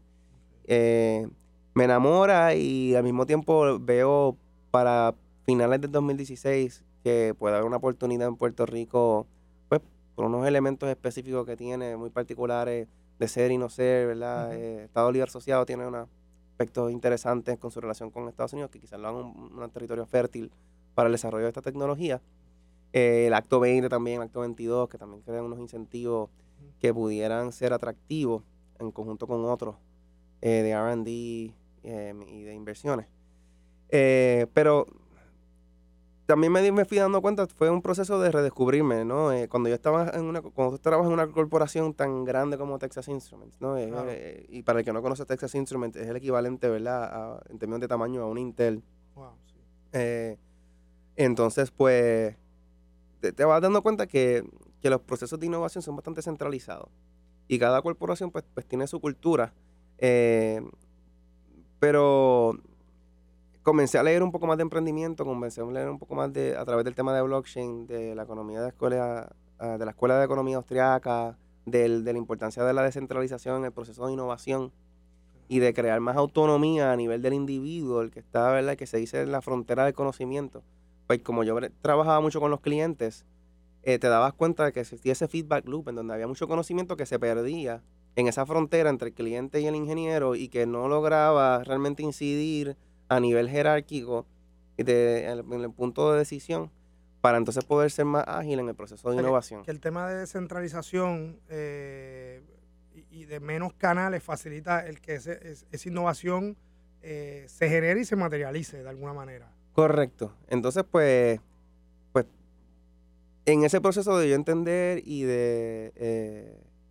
Eh, 0.64 1.26
me 1.72 1.84
enamora 1.84 2.54
y 2.54 2.94
al 2.94 3.04
mismo 3.04 3.24
tiempo 3.24 3.78
veo 3.80 4.36
para 4.70 5.14
finales 5.44 5.80
del 5.80 5.92
2016 5.92 6.84
que 7.04 7.34
puede 7.38 7.54
haber 7.54 7.66
una 7.66 7.76
oportunidad 7.76 8.28
en 8.28 8.36
Puerto 8.36 8.66
Rico, 8.66 9.26
pues 9.68 9.80
por 10.14 10.26
unos 10.26 10.46
elementos 10.46 10.88
específicos 10.88 11.46
que 11.46 11.56
tiene, 11.56 11.96
muy 11.96 12.10
particulares 12.10 12.88
de 13.18 13.28
ser 13.28 13.52
y 13.52 13.56
no 13.56 13.70
ser, 13.70 14.08
¿verdad? 14.08 14.52
Eh, 14.52 14.84
Estado 14.84 15.10
Libre 15.12 15.28
Asociado 15.28 15.64
tiene 15.64 15.86
una 15.86 16.06
aspectos 16.62 16.92
interesantes 16.92 17.58
con 17.58 17.70
su 17.70 17.80
relación 17.80 18.10
con 18.10 18.28
Estados 18.28 18.52
Unidos, 18.52 18.70
que 18.70 18.78
quizás 18.78 19.00
lo 19.00 19.08
hagan 19.08 19.24
un, 19.24 19.70
territorio 19.70 20.06
fértil 20.06 20.50
para 20.94 21.08
el 21.08 21.12
desarrollo 21.12 21.44
de 21.44 21.48
esta 21.48 21.62
tecnología. 21.62 22.20
Eh, 22.92 23.26
el 23.26 23.34
acto 23.34 23.60
20 23.60 23.88
también, 23.88 24.16
el 24.18 24.26
acto 24.26 24.40
22, 24.40 24.88
que 24.88 24.98
también 24.98 25.22
crean 25.22 25.44
unos 25.44 25.58
incentivos 25.58 26.30
que 26.78 26.92
pudieran 26.92 27.52
ser 27.52 27.72
atractivos 27.72 28.42
en 28.78 28.90
conjunto 28.90 29.26
con 29.26 29.44
otros 29.44 29.76
eh, 30.40 30.62
de 30.62 30.74
RD 30.74 31.54
em, 31.84 32.22
y 32.22 32.42
de 32.42 32.54
inversiones. 32.54 33.06
Eh, 33.88 34.46
pero 34.52 34.86
también 36.26 36.52
me, 36.52 36.72
me, 36.72 36.84
fui 36.84 36.98
dando 36.98 37.20
cuenta, 37.20 37.46
fue 37.46 37.68
un 37.68 37.82
proceso 37.82 38.20
de 38.20 38.30
redescubrirme, 38.30 39.04
¿no? 39.04 39.32
Eh, 39.32 39.48
cuando 39.48 39.68
yo 39.68 39.74
estaba 39.74 40.08
en 40.14 40.24
una, 40.24 40.40
cuando 40.40 40.76
tú 40.76 40.82
trabajas 40.82 41.08
en 41.08 41.12
una 41.12 41.26
corporación 41.26 41.94
tan 41.94 42.24
grande 42.24 42.56
como 42.56 42.78
Texas 42.78 43.08
Instruments, 43.08 43.60
¿no? 43.60 43.76
Eh, 43.76 43.90
eh, 44.08 44.46
y 44.48 44.62
para 44.62 44.78
el 44.78 44.84
que 44.84 44.92
no 44.92 45.02
conoce 45.02 45.26
Texas 45.26 45.54
Instruments, 45.54 45.96
es 45.96 46.08
el 46.08 46.16
equivalente, 46.16 46.68
¿verdad? 46.68 47.42
en 47.50 47.58
términos 47.58 47.80
de 47.80 47.88
tamaño 47.88 48.22
a 48.22 48.26
un 48.26 48.38
Intel. 48.38 48.82
Wow, 49.14 49.32
sí. 49.46 50.38
entonces, 51.16 51.70
pues, 51.70 52.36
te, 53.30 53.44
vas 53.44 53.62
dando 53.62 53.82
cuenta 53.82 54.06
que, 54.06 54.44
que, 54.80 54.90
los 54.90 55.00
procesos 55.00 55.38
de 55.38 55.46
innovación 55.46 55.82
son 55.82 55.94
bastante 55.94 56.22
centralizados. 56.22 56.88
Y 57.46 57.58
cada 57.58 57.80
corporación, 57.82 58.30
pues, 58.30 58.44
pues 58.52 58.66
tiene 58.66 58.86
su 58.86 59.00
cultura. 59.00 59.54
pero 61.78 62.56
comencé 63.62 63.98
a 63.98 64.02
leer 64.02 64.22
un 64.22 64.32
poco 64.32 64.46
más 64.46 64.56
de 64.56 64.62
emprendimiento, 64.62 65.24
comencé 65.24 65.60
a 65.60 65.64
leer 65.64 65.88
un 65.88 65.98
poco 65.98 66.14
más 66.14 66.32
de, 66.32 66.56
a 66.56 66.64
través 66.64 66.84
del 66.84 66.94
tema 66.94 67.14
de 67.14 67.22
blockchain, 67.22 67.86
de 67.86 68.14
la 68.14 68.24
economía 68.24 68.58
de 68.58 68.64
la 68.64 68.68
escuela, 68.70 69.36
ah, 69.58 69.78
de 69.78 69.84
la 69.84 69.92
escuela 69.92 70.18
de 70.18 70.24
economía 70.24 70.56
austriaca, 70.56 71.38
del, 71.64 72.04
de 72.04 72.12
la 72.12 72.18
importancia 72.18 72.64
de 72.64 72.72
la 72.72 72.82
descentralización 72.82 73.58
en 73.58 73.64
el 73.66 73.72
proceso 73.72 74.06
de 74.06 74.12
innovación 74.12 74.72
y 75.48 75.60
de 75.60 75.72
crear 75.74 76.00
más 76.00 76.16
autonomía 76.16 76.92
a 76.92 76.96
nivel 76.96 77.22
del 77.22 77.34
individuo, 77.34 78.00
el 78.00 78.10
que 78.10 78.20
está, 78.20 78.50
¿verdad? 78.52 78.76
que 78.76 78.86
se 78.86 78.96
dice 78.96 79.20
en 79.22 79.32
la 79.32 79.42
frontera 79.42 79.84
del 79.84 79.94
conocimiento. 79.94 80.62
Pues 81.12 81.20
como 81.20 81.44
yo 81.44 81.58
trabajaba 81.82 82.22
mucho 82.22 82.40
con 82.40 82.50
los 82.50 82.62
clientes, 82.62 83.26
eh, 83.82 83.98
te 83.98 84.08
dabas 84.08 84.32
cuenta 84.32 84.64
de 84.64 84.72
que 84.72 84.80
existía 84.80 85.12
ese 85.12 85.28
feedback 85.28 85.68
loop 85.68 85.90
en 85.90 85.96
donde 85.96 86.14
había 86.14 86.26
mucho 86.26 86.48
conocimiento 86.48 86.96
que 86.96 87.04
se 87.04 87.18
perdía 87.18 87.82
en 88.16 88.28
esa 88.28 88.46
frontera 88.46 88.88
entre 88.88 89.08
el 89.08 89.14
cliente 89.14 89.60
y 89.60 89.66
el 89.66 89.74
ingeniero 89.76 90.36
y 90.36 90.48
que 90.48 90.64
no 90.64 90.88
lograba 90.88 91.62
realmente 91.64 92.02
incidir 92.02 92.78
a 93.10 93.20
nivel 93.20 93.50
jerárquico 93.50 94.24
de, 94.78 95.26
en, 95.26 95.60
el, 95.60 95.70
punto 95.70 96.10
de 96.12 96.20
decisión 96.20 96.70
para 97.20 97.36
entonces 97.36 97.62
poder 97.62 97.90
ser 97.90 98.06
más 98.06 98.24
ágil 98.26 98.60
en 98.60 98.70
el 98.70 98.74
proceso 98.74 99.10
de 99.10 99.16
innovación. 99.18 99.64
Que, 99.64 99.70
el 99.70 99.80
tema 99.80 100.08
de 100.08 100.16
descentralización 100.16 101.40
eh, 101.50 102.40
y, 103.10 103.26
de 103.26 103.38
menos 103.38 103.74
canales 103.74 104.22
facilita 104.22 104.86
el 104.86 105.02
que 105.02 105.16
esa 105.16 105.88
innovación 105.90 106.56
eh, 107.02 107.44
se 107.48 107.68
genere 107.68 108.00
y 108.00 108.06
se 108.06 108.16
materialice 108.16 108.82
de 108.82 108.88
alguna 108.88 109.12
manera. 109.12 109.52
Correcto. 109.72 110.32
Entonces, 110.48 110.84
pues, 110.90 111.40
pues 112.12 112.26
en 113.46 113.64
ese 113.64 113.80
proceso 113.80 114.18
de 114.18 114.28
yo 114.28 114.34
entender 114.34 115.02
y 115.04 115.22
de 115.22 115.92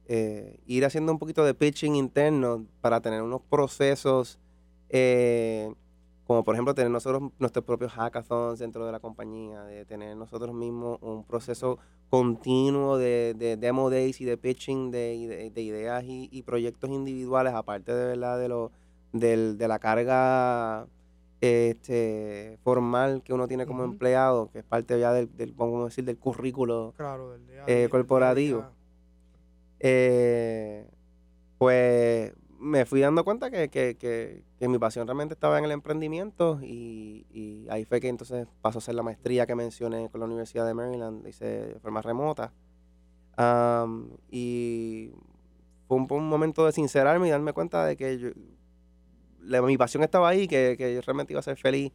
eh, 0.07 0.59
ir 0.65 0.85
haciendo 0.85 1.11
un 1.11 1.19
poquito 1.19 1.45
de 1.45 1.53
pitching 1.53 1.95
interno 1.95 2.65
para 2.81 3.01
tener 3.01 3.21
unos 3.21 3.41
procesos 3.41 4.39
como 6.31 6.45
por 6.45 6.55
ejemplo 6.55 6.73
tener 6.73 6.89
nosotros 6.89 7.31
nuestros 7.39 7.65
propios 7.65 7.91
hackathons 7.91 8.57
dentro 8.57 8.85
de 8.85 8.93
la 8.93 9.01
compañía, 9.01 9.63
de 9.63 9.83
tener 9.83 10.15
nosotros 10.15 10.55
mismos 10.55 10.97
un 11.01 11.25
proceso 11.25 11.77
continuo 12.09 12.97
de, 12.97 13.57
demo 13.59 13.89
days 13.89 14.21
y 14.21 14.23
de 14.23 14.37
pitching 14.37 14.91
de, 14.91 15.13
ideas 15.53 16.05
y, 16.07 16.41
proyectos 16.43 16.89
individuales, 16.89 17.53
aparte 17.53 17.93
de 17.93 18.05
verdad 18.05 18.39
de 18.39 18.47
lo 18.47 18.71
de 19.11 19.67
la 19.67 19.77
carga 19.79 20.87
este 21.41 22.59
formal 22.63 23.23
que 23.23 23.33
uno 23.33 23.47
tiene 23.47 23.65
como 23.65 23.83
empleado, 23.83 24.49
que 24.51 24.59
es 24.59 24.63
parte 24.63 24.99
ya 24.99 25.11
del, 25.11 25.35
del 25.35 25.53
vamos 25.53 25.81
a 25.81 25.85
decir, 25.85 26.05
del 26.05 26.17
currículo 26.17 26.93
eh, 27.67 27.87
corporativo. 27.89 28.65
Eh, 29.79 30.87
pues 31.57 32.33
me 32.59 32.85
fui 32.85 33.01
dando 33.01 33.23
cuenta 33.25 33.49
que, 33.49 33.69
que, 33.69 33.97
que, 33.97 34.67
mi 34.67 34.77
pasión 34.77 35.07
realmente 35.07 35.33
estaba 35.33 35.57
en 35.57 35.65
el 35.65 35.71
emprendimiento 35.71 36.59
y, 36.61 37.25
y, 37.31 37.65
ahí 37.69 37.85
fue 37.85 37.99
que 37.99 38.07
entonces 38.07 38.47
pasó 38.61 38.77
a 38.77 38.81
ser 38.81 38.93
la 38.93 39.01
maestría 39.01 39.47
que 39.47 39.55
mencioné 39.55 40.09
con 40.11 40.19
la 40.19 40.27
Universidad 40.27 40.67
de 40.67 40.75
Maryland, 40.75 41.27
hice 41.27 41.45
de 41.45 41.79
forma 41.79 42.03
remota. 42.03 42.53
y 44.29 45.11
fue 45.87 45.97
un, 45.97 46.29
momento 46.29 46.67
de 46.67 46.71
sincerarme 46.71 47.27
y 47.27 47.31
darme 47.31 47.53
cuenta 47.53 47.83
de 47.83 47.97
que 47.97 48.33
mi 49.41 49.77
pasión 49.77 50.03
estaba 50.03 50.29
ahí, 50.29 50.47
que, 50.47 50.75
que, 50.77 50.93
yo 50.93 51.01
realmente 51.01 51.33
iba 51.33 51.39
a 51.39 51.43
ser 51.43 51.57
feliz 51.57 51.91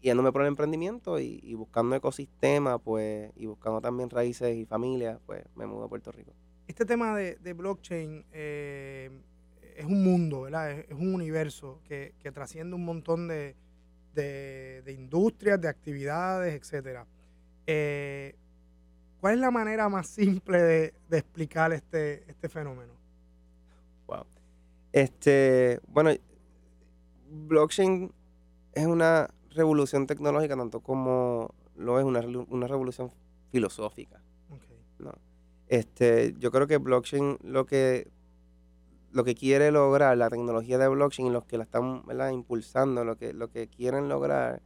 yéndome 0.00 0.30
por 0.30 0.42
el 0.42 0.48
emprendimiento 0.48 1.18
y, 1.18 1.40
y 1.42 1.54
buscando 1.54 1.96
ecosistema, 1.96 2.78
pues, 2.78 3.32
y 3.36 3.46
buscando 3.46 3.80
también 3.80 4.10
raíces 4.10 4.56
y 4.56 4.64
familia, 4.64 5.18
pues 5.26 5.44
me 5.56 5.66
mudé 5.66 5.86
a 5.86 5.88
Puerto 5.88 6.12
Rico. 6.12 6.32
Este 6.68 6.84
tema 6.84 7.16
de, 7.16 7.36
de 7.36 7.52
blockchain, 7.52 8.24
eh, 8.32 9.10
es 9.76 9.84
un 9.84 10.02
mundo, 10.02 10.42
¿verdad? 10.42 10.72
Es, 10.72 10.92
un 10.92 11.14
universo 11.14 11.80
que, 11.84 12.14
trasciende 12.32 12.74
un 12.74 12.84
montón 12.84 13.28
de, 13.28 13.54
industrias, 14.86 15.60
de 15.60 15.68
actividades, 15.68 16.54
etcétera. 16.54 17.06
Eh, 17.66 18.34
¿Cuál 19.20 19.34
es 19.34 19.40
la 19.40 19.50
manera 19.50 19.88
más 19.88 20.08
simple 20.08 20.62
de, 20.62 20.94
explicar 21.10 21.72
este, 21.72 22.28
este 22.30 22.48
fenómeno? 22.48 22.92
Wow. 24.06 24.24
Este, 24.92 25.80
bueno, 25.88 26.10
blockchain 27.36 28.12
es 28.72 28.86
una 28.86 29.30
revolución 29.50 30.06
tecnológica 30.06 30.56
tanto 30.56 30.80
como 30.80 31.54
lo 31.76 31.98
es 31.98 32.04
una, 32.04 32.20
una 32.48 32.66
revolución 32.66 33.10
filosófica. 33.50 34.22
Okay. 34.50 34.76
Este, 35.68 36.34
yo 36.38 36.50
creo 36.50 36.66
que 36.66 36.78
blockchain 36.78 37.38
lo 37.42 37.66
que 37.66 38.10
lo 39.12 39.24
que 39.24 39.34
quiere 39.34 39.70
lograr 39.70 40.16
la 40.18 40.28
tecnología 40.28 40.76
de 40.76 40.88
blockchain 40.88 41.28
y 41.28 41.30
los 41.30 41.44
que 41.44 41.56
la 41.56 41.64
están 41.64 42.02
impulsando, 42.32 43.02
lo 43.02 43.16
que, 43.16 43.32
lo 43.32 43.48
que 43.48 43.66
quieren 43.66 44.10
lograr 44.10 44.60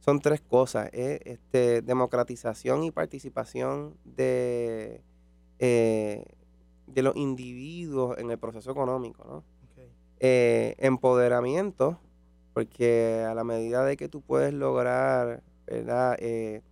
son 0.00 0.20
tres 0.20 0.42
cosas. 0.42 0.90
este, 0.92 1.80
democratización 1.80 2.84
y 2.84 2.90
participación 2.90 3.96
de, 4.04 5.02
eh, 5.58 6.24
de 6.86 7.02
los 7.02 7.16
individuos 7.16 8.18
en 8.18 8.30
el 8.30 8.38
proceso 8.38 8.70
económico, 8.70 9.24
¿no? 9.24 9.44
Eh, 10.18 10.76
empoderamiento, 10.78 11.98
porque 12.56 13.22
a 13.28 13.34
la 13.34 13.44
medida 13.44 13.84
de 13.84 13.98
que 13.98 14.08
tú 14.08 14.22
puedes 14.22 14.54
lograr, 14.54 15.42
¿verdad? 15.66 16.16
Eh, 16.20 16.62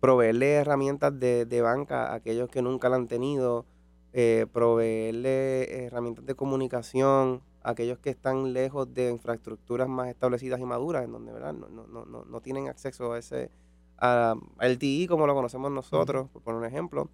proveerle 0.00 0.52
herramientas 0.54 1.20
de, 1.20 1.44
de, 1.44 1.60
banca 1.60 2.06
a 2.06 2.14
aquellos 2.14 2.48
que 2.48 2.62
nunca 2.62 2.88
la 2.88 2.96
han 2.96 3.08
tenido, 3.08 3.66
eh, 4.14 4.46
proveerle 4.54 5.84
herramientas 5.84 6.24
de 6.24 6.34
comunicación 6.34 7.42
a 7.62 7.72
aquellos 7.72 7.98
que 7.98 8.08
están 8.08 8.54
lejos 8.54 8.94
de 8.94 9.10
infraestructuras 9.10 9.86
más 9.86 10.08
establecidas 10.08 10.60
y 10.60 10.64
maduras, 10.64 11.04
en 11.04 11.12
donde 11.12 11.30
¿verdad? 11.30 11.52
No, 11.52 11.68
no, 11.68 12.06
no, 12.06 12.24
no 12.24 12.40
tienen 12.40 12.68
acceso 12.68 13.12
a 13.12 13.18
ese 13.18 13.50
al 13.98 14.78
TI 14.78 15.08
como 15.08 15.26
lo 15.26 15.34
conocemos 15.34 15.70
nosotros, 15.70 16.30
por 16.30 16.40
poner 16.40 16.58
un 16.58 16.66
ejemplo, 16.66 17.10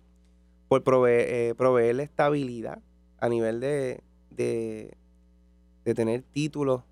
por 0.68 0.84
proveer, 0.84 1.56
proveerle 1.56 2.04
estabilidad 2.04 2.80
a 3.18 3.28
nivel 3.28 3.58
de, 3.58 4.04
de, 4.30 4.96
de 5.84 5.94
tener 5.94 6.22
títulos. 6.22 6.84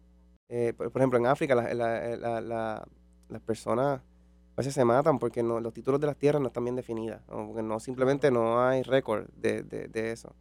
Eh, 0.48 0.72
por, 0.76 0.96
ejemplo, 0.96 1.18
en 1.18 1.26
África 1.26 1.54
las 1.54 3.40
personas 3.44 4.00
a 4.00 4.56
veces 4.56 4.72
se 4.72 4.84
matan 4.84 5.18
porque 5.18 5.42
no, 5.42 5.60
los 5.60 5.74
títulos 5.74 6.00
de 6.00 6.06
las 6.06 6.16
tierras 6.16 6.40
no 6.40 6.48
están 6.48 6.64
bien 6.64 6.76
definidas, 6.76 7.20
porque 7.26 7.62
no 7.62 7.78
simplemente 7.78 8.30
no 8.30 8.64
hay 8.64 8.82
récord 8.82 9.26
de, 9.36 9.62
de, 9.62 10.12
eso. 10.12 10.34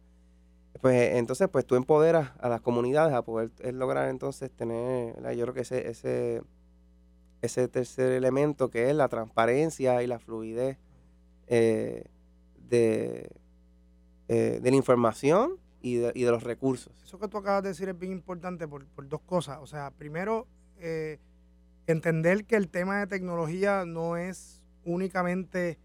Pues 0.80 1.16
entonces, 1.16 1.48
pues 1.50 1.66
tú 1.66 1.74
empoderas 1.74 2.32
a 2.40 2.48
las 2.48 2.62
comunidades 2.62 3.12
a 3.12 3.22
poder 3.22 3.50
lograr 3.74 4.08
entonces 4.08 4.50
tener, 4.50 5.16
yo 5.36 5.42
creo 5.42 5.54
que 5.54 5.60
ese, 5.60 5.90
ese, 5.90 6.42
ese 7.42 7.68
tercer 7.68 8.12
elemento 8.12 8.70
que 8.70 8.88
es 8.88 8.96
la 8.96 9.08
transparencia 9.08 10.02
y 10.02 10.06
la 10.06 10.18
fluidez 10.18 10.78
eh, 11.46 12.04
de, 12.70 13.30
eh, 14.28 14.60
de 14.62 14.70
la 14.70 14.76
información 14.76 15.58
y 15.86 15.94
de, 15.98 16.30
los 16.30 16.42
recursos. 16.42 16.92
Eso 17.04 17.20
que 17.20 17.28
tú 17.28 17.38
acabas 17.38 17.62
de 17.62 17.68
decir 17.68 17.88
es 17.88 17.96
bien 17.96 18.10
importante 18.10 18.66
por, 18.66 18.84
dos 19.08 19.20
cosas. 19.20 19.58
O 19.60 19.68
sea, 19.68 19.92
primero, 19.92 20.48
eh, 20.78 21.20
entender 21.86 22.44
que 22.44 22.56
el 22.56 22.68
tema 22.68 22.98
de 22.98 23.06
tecnología 23.06 23.84
no 23.84 24.16
es 24.16 24.64
únicamente, 24.84 25.78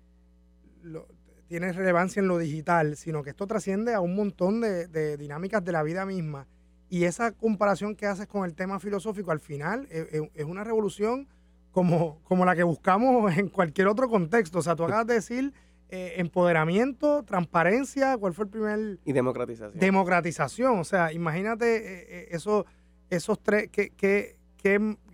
tiene 1.47 1.71
relevancia 1.71 2.19
en 2.19 2.27
lo 2.27 2.39
digital, 2.39 2.97
sino 2.97 3.21
que 3.21 3.29
esto 3.29 3.45
trasciende 3.45 3.93
a 3.93 3.99
un 3.99 4.15
montón 4.15 4.59
de, 4.61 5.17
dinámicas 5.17 5.63
de 5.63 5.71
la 5.71 5.83
vida 5.83 6.03
misma. 6.03 6.47
Y 6.89 7.03
esa 7.03 7.31
comparación 7.31 7.95
que 7.95 8.07
haces 8.07 8.25
con 8.25 8.43
el 8.45 8.55
tema 8.55 8.79
filosófico, 8.79 9.29
al 9.29 9.39
final 9.39 9.87
eh, 9.91 10.07
eh, 10.11 10.31
es, 10.33 10.45
una 10.45 10.63
revolución 10.63 11.27
como, 11.71 12.19
como 12.23 12.43
la 12.43 12.55
que 12.55 12.63
buscamos 12.63 13.37
en 13.37 13.49
cualquier 13.49 13.87
otro 13.87 14.09
contexto. 14.09 14.59
O 14.59 14.61
sea, 14.63 14.75
tú 14.75 14.83
acabas 14.83 15.05
de 15.05 15.13
decir 15.13 15.53
eh, 15.93 16.21
empoderamiento, 16.21 17.21
transparencia, 17.23 18.17
¿cuál 18.17 18.33
fue 18.33 18.45
el 18.45 18.49
primer? 18.49 18.99
Y 19.03 19.11
democratización. 19.11 19.77
Democratización, 19.77 20.79
o 20.79 20.85
sea, 20.85 21.11
imagínate 21.11 21.75
eh, 21.75 22.05
eh, 22.07 22.27
eso, 22.31 22.65
esos 23.09 23.43
tres, 23.43 23.69
¿qué, 23.69 24.37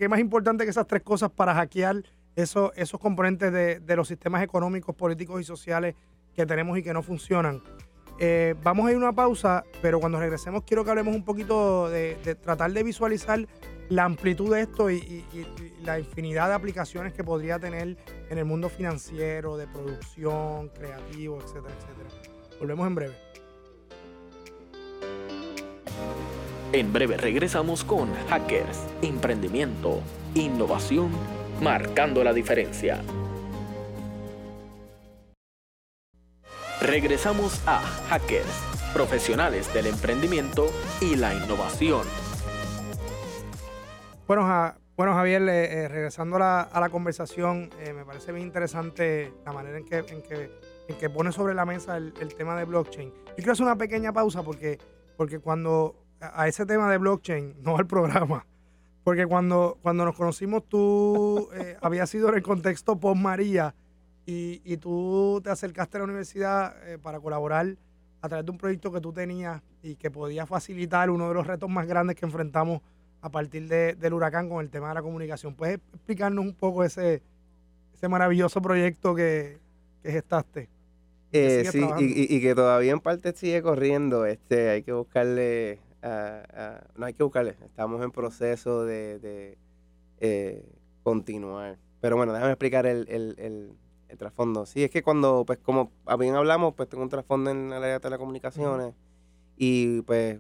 más 0.08 0.20
importante 0.20 0.66
que 0.66 0.70
esas 0.70 0.86
tres 0.86 1.02
cosas 1.02 1.32
para 1.32 1.56
hackear 1.56 2.04
esos, 2.36 2.70
esos 2.76 3.00
componentes 3.00 3.52
de, 3.52 3.96
los 3.96 4.08
sistemas 4.08 4.44
económicos, 4.44 4.96
políticos 4.96 5.42
y 5.42 5.44
sociales 5.46 5.96
que 6.36 6.46
tenemos 6.46 6.78
y 6.78 6.84
que 6.84 6.94
no 6.94 7.02
funcionan? 7.02 7.64
vamos 8.64 8.88
a 8.88 8.92
ir 8.92 8.96
a 8.96 9.00
una 9.00 9.14
pausa, 9.14 9.64
pero 9.82 10.00
cuando 10.00 10.20
regresemos 10.20 10.64
quiero 10.64 10.84
que 10.84 10.90
hablemos 10.90 11.16
un 11.16 11.24
poquito 11.24 11.88
de, 11.88 12.18
de 12.24 12.34
tratar 12.34 12.72
de 12.72 12.82
visualizar 12.82 13.48
la 13.90 14.04
amplitud 14.04 14.54
de 14.54 14.62
esto 14.62 14.92
y, 14.92 15.24
la 15.84 16.00
infinidad 16.00 16.50
de 16.50 16.56
aplicaciones 16.56 17.14
que 17.14 17.24
podría 17.24 17.60
tener 17.60 17.98
en 18.30 18.38
el 18.38 18.46
mundo 18.46 18.70
financiero, 18.70 19.56
de 19.56 19.68
producción, 19.68 20.70
creativo, 20.70 21.40
etcétera, 21.42 21.74
etcétera. 21.78 22.34
Volvemos 22.60 22.88
en 22.88 22.96
breve. 22.96 23.16
En 26.74 26.92
breve 26.92 27.16
regresamos 27.16 27.84
con 27.86 28.14
Hackers, 28.28 28.80
Emprendimiento, 29.02 30.02
Innovación, 30.36 31.10
marcando 31.62 32.24
la 32.24 32.34
diferencia. 32.34 33.02
Regresamos 36.82 37.62
a 37.66 37.80
Hackers, 38.10 38.46
profesionales 38.94 39.74
del 39.74 39.88
emprendimiento 39.88 40.68
y 41.00 41.16
la 41.16 41.34
innovación. 41.34 42.27
Bueno, 44.28 44.46
bueno 44.98 45.14
Javier, 45.14 45.42
eh, 45.44 45.88
regresando 45.88 46.36
a 46.36 46.70
la, 46.74 46.90
conversación, 46.90 47.70
eh, 47.80 47.94
me 47.94 48.04
parece 48.04 48.34
bien 48.34 48.46
interesante 48.46 49.32
la 49.46 49.54
manera 49.54 49.78
en 49.78 49.86
que, 49.86 50.00
en 50.00 50.22
que, 50.22 50.52
en 50.90 50.98
que 50.98 51.10
pone 51.10 51.32
sobre 51.32 51.54
la 51.54 51.66
mesa 51.66 51.96
el, 51.96 52.36
tema 52.36 52.58
de 52.58 52.66
blockchain. 52.66 53.10
Yo 53.10 53.36
quiero 53.38 53.54
hacer 53.54 53.66
una 53.66 53.78
pequeña 53.78 54.12
pausa 54.12 54.44
porque, 54.44 54.80
porque 55.16 55.40
cuando 55.40 55.96
a 56.20 56.46
ese 56.46 56.66
tema 56.66 56.92
de 56.92 56.98
blockchain, 56.98 57.56
no 57.62 57.78
al 57.78 57.88
programa, 57.88 58.46
porque 59.06 59.26
cuando, 59.26 59.78
cuando 59.82 60.04
nos 60.04 60.14
conocimos 60.14 60.68
tú 60.68 61.48
eh, 61.54 61.78
habías 61.82 62.10
sido 62.10 62.28
en 62.28 62.36
el 62.36 62.44
contexto 62.44 63.00
post 63.00 63.22
María 63.22 63.74
y, 64.26 64.62
y, 64.66 64.76
tú 64.76 65.40
te 65.42 65.52
acercaste 65.52 65.96
a 65.96 66.00
la 66.00 66.04
universidad 66.04 66.76
para 67.02 67.22
colaborar 67.22 67.78
a 68.22 68.28
través 68.28 68.46
de 68.46 68.52
un 68.52 68.58
proyecto 68.58 68.92
que 68.92 69.00
tú 69.00 69.14
tenías 69.14 69.62
y 69.82 69.96
que 69.96 70.12
podía 70.12 70.46
facilitar 70.46 71.10
uno 71.10 71.30
de 71.30 71.34
los 71.34 71.48
retos 71.48 71.70
más 71.70 71.88
grandes 71.88 72.18
que 72.18 72.26
enfrentamos 72.26 72.82
a 73.22 73.30
partir 73.30 73.68
del 73.68 74.14
huracán 74.14 74.50
con 74.50 74.64
el 74.64 74.70
tema 74.70 74.90
de 74.90 74.96
la 74.96 75.02
comunicación. 75.02 75.56
¿Puedes 75.56 75.80
explicarnos 75.94 76.46
un 76.46 76.54
poco 76.54 76.84
ese, 76.84 77.22
ese 77.94 78.08
maravilloso 78.08 78.62
proyecto 78.62 79.16
que, 79.16 79.60
gestaste? 80.04 80.70
Eh, 81.32 81.68
sí, 81.72 81.86
y, 82.00 82.42
que 82.42 82.56
todavía 82.56 82.94
en 82.94 83.00
parte 83.00 83.34
sigue 83.34 83.62
corriendo. 83.62 84.26
Este, 84.26 84.70
hay 84.70 84.84
que 84.84 84.94
buscarle, 84.94 85.80
no 86.96 87.06
hay 87.06 87.14
que 87.14 87.24
buscarle, 87.24 87.56
estamos 87.66 88.02
en 88.04 88.12
proceso 88.12 88.86
de, 88.86 89.58
eh, 90.20 90.64
continuar. 91.04 91.78
Pero 92.00 92.16
bueno, 92.16 92.34
déjame 92.34 92.52
explicar 92.52 92.86
el, 92.86 93.08
el, 93.10 93.74
trasfondo. 94.18 94.66
Sí, 94.66 94.84
es 94.84 94.90
que 94.90 95.04
cuando, 95.04 95.44
pues 95.46 95.60
como 95.60 95.92
bien 96.18 96.36
hablamos, 96.36 96.74
pues 96.76 96.90
tengo 96.90 97.04
un 97.04 97.10
trasfondo 97.10 97.52
en 97.52 97.70
la 97.70 97.78
área 97.78 97.94
de 97.94 98.00
telecomunicaciones 98.00 98.94
y 99.58 100.02
pues 100.04 100.40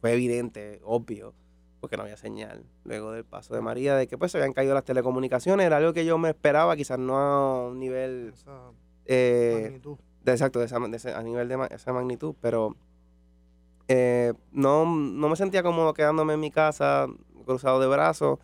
fue 0.00 0.12
evidente, 0.12 0.80
obvio, 0.84 1.34
porque 1.80 1.96
no 1.96 2.02
había 2.02 2.16
señal 2.16 2.64
luego 2.84 3.12
del 3.12 3.24
paso 3.24 3.54
de 3.54 3.60
María, 3.60 3.96
de 3.96 4.06
que 4.06 4.18
pues 4.18 4.32
se 4.32 4.38
habían 4.38 4.52
caído 4.52 4.74
las 4.74 4.84
telecomunicaciones, 4.84 5.66
era 5.66 5.78
algo 5.78 5.92
que 5.92 6.04
yo 6.04 6.18
me 6.18 6.30
esperaba, 6.30 6.76
quizás 6.76 6.98
no 6.98 7.18
a 7.18 7.68
un 7.68 7.78
nivel... 7.78 8.32
Eh, 9.06 9.60
magnitud. 9.64 9.98
De, 10.22 10.32
exacto, 10.32 10.58
de 10.58 10.66
esa, 10.66 10.76
a 10.76 11.22
nivel 11.22 11.48
de 11.48 11.68
esa 11.70 11.92
magnitud, 11.92 12.34
pero 12.40 12.76
eh, 13.88 14.34
no, 14.52 14.84
no 14.84 15.28
me 15.28 15.36
sentía 15.36 15.62
cómodo 15.62 15.94
quedándome 15.94 16.34
en 16.34 16.40
mi 16.40 16.50
casa, 16.50 17.06
cruzado 17.46 17.80
de 17.80 17.86
brazos. 17.86 18.38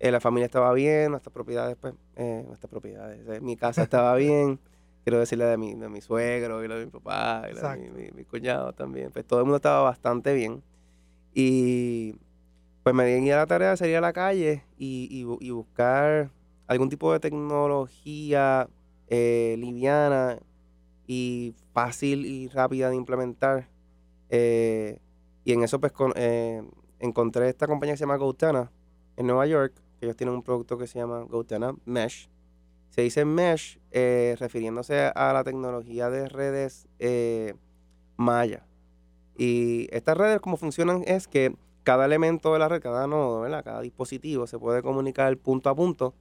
Eh, 0.00 0.10
la 0.10 0.20
familia 0.20 0.46
estaba 0.46 0.72
bien, 0.72 1.12
nuestras 1.12 1.32
propiedades, 1.32 1.76
pues, 1.80 1.94
nuestras 2.16 2.68
propiedades, 2.68 3.40
mi 3.40 3.56
casa 3.56 3.84
estaba 3.84 4.14
bien. 4.16 4.58
Quiero 5.04 5.18
decirle 5.18 5.44
de 5.46 5.56
mi, 5.56 5.74
de 5.74 5.88
mi 5.88 6.00
suegro 6.00 6.64
y 6.64 6.68
lo 6.68 6.78
de 6.78 6.84
mi 6.84 6.90
papá 6.90 7.48
y 7.50 7.54
de 7.54 7.90
mi, 7.90 8.10
mi, 8.12 8.24
cuñado 8.24 8.72
también. 8.72 9.10
Pues 9.10 9.24
todo 9.24 9.40
el 9.40 9.44
mundo 9.44 9.56
estaba 9.56 9.82
bastante 9.82 10.32
bien. 10.32 10.62
Y 11.34 12.14
pues 12.82 12.94
me 12.94 13.04
di 13.04 13.30
a 13.30 13.36
la 13.36 13.46
tarea 13.46 13.70
de 13.70 13.76
salir 13.76 13.96
a 13.96 14.00
la 14.00 14.12
calle 14.12 14.64
y, 14.76 15.24
buscar 15.24 16.30
algún 16.66 16.88
tipo 16.88 17.12
de 17.12 17.20
tecnología 17.20 18.68
eh, 19.08 19.56
liviana 19.58 20.38
y 21.06 21.54
fácil 21.72 22.26
y 22.26 22.48
rápida 22.48 22.90
de 22.90 22.96
implementar. 22.96 23.68
Eh, 24.30 24.98
y 25.44 25.52
en 25.52 25.62
eso 25.62 25.80
pues 25.80 25.92
eh, 26.16 26.62
encontré 26.98 27.48
esta 27.48 27.66
compañía 27.66 27.94
que 27.94 27.98
se 27.98 28.02
llama 28.02 28.16
GoTana 28.16 28.72
en 29.16 29.26
Nueva 29.26 29.46
York. 29.46 29.74
Ellos 30.00 30.16
tienen 30.16 30.34
un 30.34 30.42
producto 30.42 30.76
que 30.76 30.86
se 30.86 30.98
llama 30.98 31.20
GoTana 31.20 31.74
Mesh. 31.84 32.28
Se 32.90 33.02
dice 33.02 33.24
Mesh 33.24 33.78
refiriéndose 33.92 35.12
a 35.14 35.32
la 35.32 35.44
tecnología 35.44 36.10
de 36.10 36.28
redes 36.28 36.88
Maya. 38.16 38.66
Y 39.36 39.88
estas 39.90 40.16
redes 40.16 40.40
como 40.40 40.56
funcionan 40.56 41.02
es 41.06 41.26
que 41.28 41.54
cada 41.82 42.04
elemento 42.04 42.52
de 42.52 42.58
la 42.58 42.68
red, 42.68 42.80
cada 42.80 43.06
nodo, 43.06 43.42
cada 43.62 43.80
dispositivo 43.80 44.46
se 44.46 44.58
puede 44.58 44.82
comunicar 44.82 45.36
punto 45.36 45.68
a 45.68 45.74
punto 45.74 46.14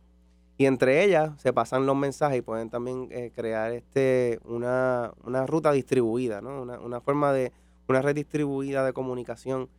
y 0.58 0.66
entre 0.66 1.04
ellas 1.04 1.32
se 1.42 1.54
pasan 1.54 1.86
los 1.86 1.96
mensajes 1.96 2.38
y 2.38 2.42
pueden 2.42 2.70
también 2.70 3.08
eh, 3.12 3.32
crear 3.34 3.72
este 3.72 4.40
una, 4.46 5.12
ruta 5.48 5.72
distribuida, 5.72 6.42
¿no? 6.42 6.62
Una, 6.62 7.02
forma 7.02 7.34
de 7.34 7.52
una 7.88 8.02
red 8.02 8.16
distribuida 8.16 8.86
de 8.86 8.94
comunicación 8.94 9.70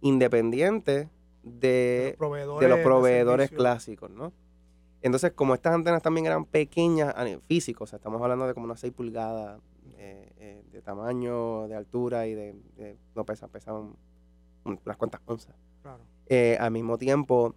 independiente 0.00 1.08
de, 1.42 2.16
de 2.18 2.68
los 2.68 2.80
proveedores, 2.80 3.50
clásicos, 3.50 4.10
¿no? 4.10 4.32
Entonces, 5.00 5.32
como 5.32 5.54
estas 5.54 5.74
antenas 5.74 6.02
también 6.02 6.26
eran 6.26 6.44
pequeñas, 6.44 7.14
físicos, 7.46 7.88
o 7.88 7.90
sea, 7.90 7.96
estamos 7.98 8.22
hablando 8.22 8.46
de 8.46 8.54
como 8.54 8.66
unas 8.66 8.80
6 8.80 8.92
pulgadas 8.92 9.60
eh, 10.04 10.32
eh, 10.38 10.64
de 10.72 10.82
tamaño, 10.82 11.68
de 11.68 11.76
altura 11.76 12.26
y 12.26 12.34
de, 12.34 12.54
de- 12.76 12.96
no 13.14 13.24
pesan, 13.24 13.50
pesan 13.50 13.74
un- 14.64 14.78
unas 14.84 14.96
cuantas 14.96 15.20
onzas. 15.26 15.54
Claro. 15.82 16.02
Eh, 16.26 16.56
al 16.58 16.70
mismo 16.72 16.98
tiempo, 16.98 17.54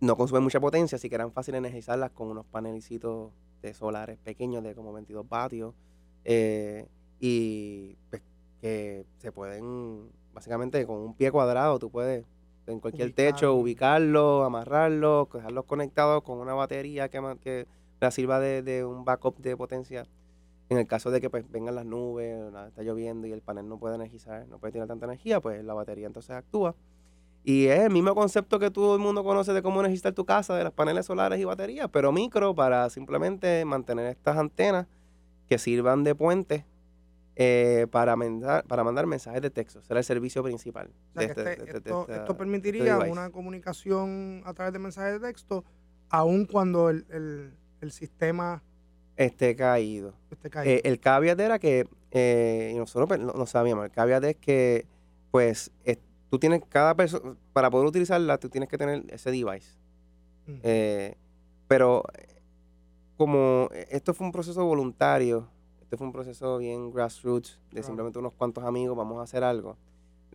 no 0.00 0.16
consumen 0.16 0.42
mucha 0.42 0.60
potencia, 0.60 0.96
así 0.96 1.08
que 1.08 1.14
eran 1.14 1.32
fáciles 1.32 1.58
energizarlas 1.58 2.10
con 2.10 2.28
unos 2.28 2.46
panelicitos 2.46 3.32
de 3.62 3.72
solares 3.74 4.18
pequeños 4.18 4.62
de 4.62 4.74
como 4.74 4.92
22 4.92 5.28
vatios 5.28 5.74
y 7.20 7.96
pues, 8.08 8.22
que 8.60 9.04
se 9.18 9.32
pueden, 9.32 10.10
básicamente 10.32 10.86
con 10.86 10.96
un 10.98 11.14
pie 11.14 11.30
cuadrado, 11.30 11.78
tú 11.78 11.90
puedes 11.90 12.24
en 12.66 12.80
cualquier 12.80 13.12
techo 13.12 13.54
Ubicarlo. 13.54 14.44
amarrarlo, 14.44 15.28
dejarlos 15.32 15.64
conectados 15.64 16.22
con 16.22 16.38
una 16.38 16.54
batería 16.54 17.08
que, 17.08 17.20
que 17.42 17.66
la 18.00 18.10
sirva 18.10 18.38
de, 18.40 18.62
de 18.62 18.84
un 18.84 19.04
backup 19.04 19.38
de 19.38 19.56
potencia. 19.56 20.06
En 20.70 20.78
el 20.78 20.86
caso 20.86 21.10
de 21.10 21.20
que 21.20 21.28
pues 21.28 21.50
vengan 21.50 21.74
las 21.74 21.84
nubes, 21.84 22.52
nada, 22.52 22.68
está 22.68 22.82
lloviendo 22.82 23.26
y 23.26 23.32
el 23.32 23.42
panel 23.42 23.68
no 23.68 23.78
puede 23.78 23.96
energizar, 23.96 24.46
no 24.48 24.58
puede 24.58 24.72
tirar 24.72 24.86
tanta 24.86 25.04
energía, 25.06 25.40
pues 25.40 25.62
la 25.64 25.74
batería 25.74 26.06
entonces 26.06 26.30
actúa. 26.30 26.76
Y 27.42 27.66
es 27.66 27.80
el 27.80 27.90
mismo 27.90 28.14
concepto 28.14 28.58
que 28.60 28.70
todo 28.70 28.94
el 28.94 29.00
mundo 29.00 29.24
conoce 29.24 29.52
de 29.52 29.62
cómo 29.62 29.80
energizar 29.80 30.12
tu 30.12 30.24
casa, 30.24 30.54
de 30.56 30.62
los 30.62 30.72
paneles 30.72 31.06
solares 31.06 31.40
y 31.40 31.44
baterías, 31.44 31.88
pero 31.90 32.12
micro 32.12 32.54
para 32.54 32.88
simplemente 32.88 33.64
mantener 33.64 34.06
estas 34.06 34.36
antenas 34.36 34.86
que 35.48 35.58
sirvan 35.58 36.04
de 36.04 36.14
puente 36.14 36.64
eh, 37.34 37.86
para, 37.90 38.14
mandar, 38.14 38.64
para 38.66 38.84
mandar 38.84 39.06
mensajes 39.06 39.40
de 39.42 39.50
texto. 39.50 39.82
Será 39.82 39.98
el 39.98 40.04
servicio 40.04 40.44
principal. 40.44 40.90
O 41.16 41.18
sea, 41.20 41.28
de 41.28 41.34
que 41.34 41.40
este- 41.40 41.52
este- 41.52 41.64
de- 41.64 41.72
de 41.72 41.78
esto, 41.78 42.00
esta- 42.02 42.12
esto 42.12 42.32
este 42.32 42.34
permitiría 42.38 42.98
una 43.10 43.30
comunicación 43.30 44.42
a 44.44 44.52
través 44.54 44.72
de 44.72 44.78
mensajes 44.78 45.14
de 45.20 45.26
texto, 45.26 45.64
aun 46.10 46.44
cuando 46.44 46.90
el, 46.90 47.06
el- 47.10 47.54
el 47.80 47.90
sistema 47.92 48.62
Esté 49.24 49.54
caído. 49.54 50.14
caído. 50.50 50.72
Eh, 50.76 50.80
el 50.84 50.98
caveat 50.98 51.38
era 51.38 51.58
que, 51.58 51.86
eh, 52.10 52.72
y 52.74 52.78
nosotros 52.78 53.06
pues, 53.06 53.20
no, 53.20 53.32
no 53.34 53.44
sabíamos, 53.44 53.84
el 53.84 53.90
caveat 53.90 54.24
es 54.24 54.36
que, 54.36 54.86
pues, 55.30 55.70
es- 55.84 55.98
tú 56.30 56.38
tienes 56.38 56.62
cada 56.68 56.94
persona, 56.94 57.36
para 57.52 57.68
poder 57.70 57.86
utilizarla, 57.86 58.38
tú 58.38 58.48
tienes 58.48 58.68
que 58.70 58.78
tener 58.78 59.04
ese 59.10 59.30
device. 59.30 59.76
Ujú. 60.48 60.58
Eh, 60.62 61.16
pero 61.68 62.02
como 63.18 63.68
esto 63.90 64.14
fue 64.14 64.26
un 64.26 64.32
proceso 64.32 64.64
voluntario, 64.64 65.48
esto 65.82 65.98
fue 65.98 66.06
un 66.06 66.12
proceso 66.14 66.56
bien 66.56 66.90
grassroots, 66.90 67.60
de 67.72 67.82
simplemente 67.82 68.18
unos 68.18 68.32
cuantos 68.32 68.64
amigos, 68.64 68.96
vamos 68.96 69.18
a 69.18 69.22
hacer 69.24 69.44
algo. 69.44 69.76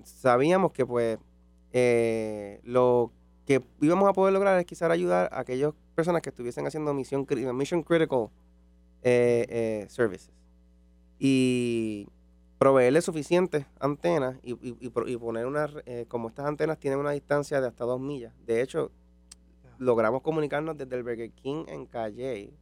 Sabíamos 0.04 0.72
que 0.74 0.86
pues 0.86 1.18
eh, 1.74 2.60
lo 2.64 3.12
que 3.48 3.64
íbamos 3.82 4.08
a 4.08 4.14
poder 4.14 4.34
lograr 4.34 4.60
es 4.60 4.66
quizás 4.66 4.92
ayudar 4.92 5.30
a 5.34 5.40
aquellas 5.40 5.74
personas 5.96 6.22
que 6.22 6.30
estuviesen 6.30 6.68
haciendo 6.68 6.94
misión, 6.94 7.26
mission 7.56 7.82
critical 7.82 8.30
eh, 9.06 9.46
eh, 9.48 9.86
services. 9.88 10.34
Y 11.20 12.08
proveerle 12.58 13.02
suficientes 13.02 13.66
antenas 13.80 14.38
y, 14.44 14.58
y- 14.62 15.18
poner 15.18 15.46
una, 15.46 15.70
como 16.08 16.28
estas 16.30 16.46
antenas 16.48 16.78
tienen 16.80 17.00
una 17.00 17.12
distancia 17.12 17.62
de 17.62 17.68
hasta 17.68 17.86
dos 17.86 18.00
millas. 18.02 18.34
De 18.46 18.62
hecho, 18.62 18.92
logramos 19.78 20.22
comunicarnos 20.22 20.76
desde 20.78 20.96
el 20.96 21.04
Burger 21.04 21.32
King 21.32 21.66
en 21.68 21.86
Calle 21.86 22.54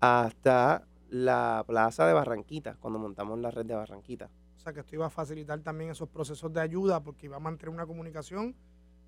hasta 0.00 0.86
la 1.10 1.64
plaza 1.66 2.06
de 2.06 2.12
Barranquita, 2.12 2.76
cuando 2.80 2.98
montamos 2.98 3.38
la 3.38 3.50
red 3.50 3.66
de 3.66 3.74
Barranquita. 3.74 4.30
O 4.56 4.58
sea, 4.60 4.72
que 4.72 4.80
esto 4.80 4.94
iba 4.94 5.06
a 5.06 5.10
facilitar 5.10 5.60
también 5.60 5.90
esos 5.90 6.08
procesos 6.08 6.52
de 6.52 6.60
ayuda 6.60 7.00
porque 7.02 7.26
iba 7.26 7.36
a 7.36 7.40
mantener 7.40 7.74
una 7.74 7.86
comunicación 7.86 8.54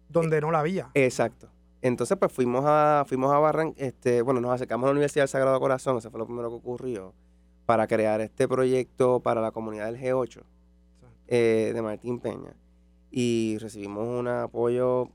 donde 0.08 0.40
no 0.40 0.50
la 0.50 0.60
había. 0.60 0.90
Exacto. 0.94 1.48
Entonces, 1.84 2.16
pues 2.16 2.32
fuimos 2.32 2.64
a, 2.66 3.04
fuimos 3.06 3.30
a 3.30 3.38
Barran, 3.38 3.74
este, 3.76 4.22
bueno, 4.22 4.40
nos 4.40 4.52
acercamos 4.52 4.84
a 4.84 4.86
la 4.86 4.92
Universidad 4.92 5.24
del 5.24 5.28
Sagrado 5.28 5.60
Corazón, 5.60 5.98
eso 5.98 6.10
fue 6.10 6.18
lo 6.18 6.24
primero 6.24 6.48
que 6.48 6.56
ocurrió, 6.56 7.12
para 7.66 7.86
crear 7.86 8.22
este 8.22 8.48
proyecto 8.48 9.20
para 9.20 9.42
la 9.42 9.50
comunidad 9.50 9.92
del 9.92 10.00
G8 10.00 10.40
eh, 11.28 11.72
de 11.74 11.82
Martín 11.82 12.20
Peña. 12.20 12.56
Y 13.10 13.58
recibimos 13.60 14.08
un 14.08 14.28
apoyo 14.28 15.10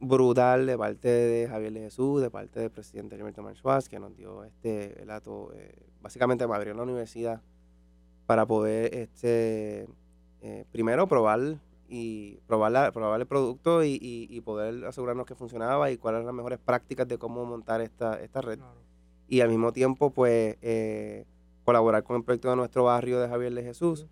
brutal 0.00 0.64
de 0.64 0.78
parte 0.78 1.08
de 1.08 1.46
Javier 1.46 1.74
de 1.74 1.80
Jesús, 1.80 2.22
de 2.22 2.30
parte 2.30 2.60
del 2.60 2.70
presidente 2.70 3.16
Gilberto 3.16 3.42
Marchuaz, 3.42 3.86
que 3.86 4.00
nos 4.00 4.16
dio 4.16 4.42
este 4.44 5.02
el 5.02 5.10
ato, 5.10 5.52
eh, 5.54 5.82
básicamente 6.00 6.46
me 6.46 6.54
abrió 6.54 6.72
la 6.72 6.82
universidad 6.82 7.42
para 8.24 8.46
poder 8.46 8.94
este 8.94 9.86
eh, 10.40 10.64
primero 10.72 11.06
probar 11.06 11.58
y 11.92 12.36
probar, 12.46 12.70
la- 12.72 12.92
probar 12.92 13.20
el 13.20 13.26
producto 13.26 13.82
y, 13.82 13.98
y- 14.00 14.28
y 14.30 14.40
poder 14.42 14.84
asegurarnos 14.86 15.26
que 15.26 15.34
funcionaba 15.34 15.90
y 15.90 15.96
cuáles 15.98 16.18
eran 16.18 16.26
las 16.26 16.34
mejores 16.36 16.58
prácticas 16.60 17.08
de 17.08 17.18
cómo 17.18 17.44
montar 17.44 17.80
esta, 17.80 18.20
esta 18.20 18.40
red 18.40 18.58
Claro. 18.58 18.78
y 19.26 19.40
al 19.40 19.48
mismo 19.48 19.72
tiempo 19.72 20.10
pues 20.10 20.56
eh, 20.62 21.24
colaborar 21.64 22.04
con 22.04 22.16
el 22.16 22.22
proyecto 22.24 22.48
de 22.48 22.56
nuestro 22.56 22.84
barrio 22.84 23.18
de 23.20 23.28
Javier 23.28 23.52
de 23.54 23.62
Jesús 23.64 24.06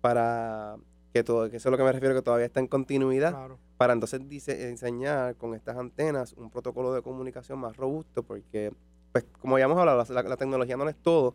para 0.00 0.76
que 1.12 1.24
todo, 1.24 1.48
que 1.50 1.56
eso 1.56 1.68
es 1.68 1.70
lo 1.70 1.76
que 1.78 1.84
me 1.84 1.92
refiero 1.92 2.14
que 2.14 2.22
todavía 2.22 2.46
está 2.46 2.60
en 2.60 2.66
continuidad, 2.66 3.30
Claro. 3.30 3.58
para 3.76 3.92
entonces 3.92 4.20
dise- 4.28 4.68
enseñar 4.68 5.36
con 5.36 5.54
estas 5.54 5.76
antenas 5.76 6.34
un 6.34 6.50
protocolo 6.50 6.92
de 6.92 7.02
comunicación 7.02 7.58
más 7.58 7.76
robusto, 7.76 8.22
porque 8.22 8.72
pues 9.12 9.24
como 9.40 9.58
ya 9.58 9.64
hemos 9.66 9.78
hablado, 9.78 10.04
la, 10.12 10.22
la 10.22 10.36
tecnología 10.36 10.76
no 10.76 10.88
es 10.88 10.96
todo, 10.96 11.34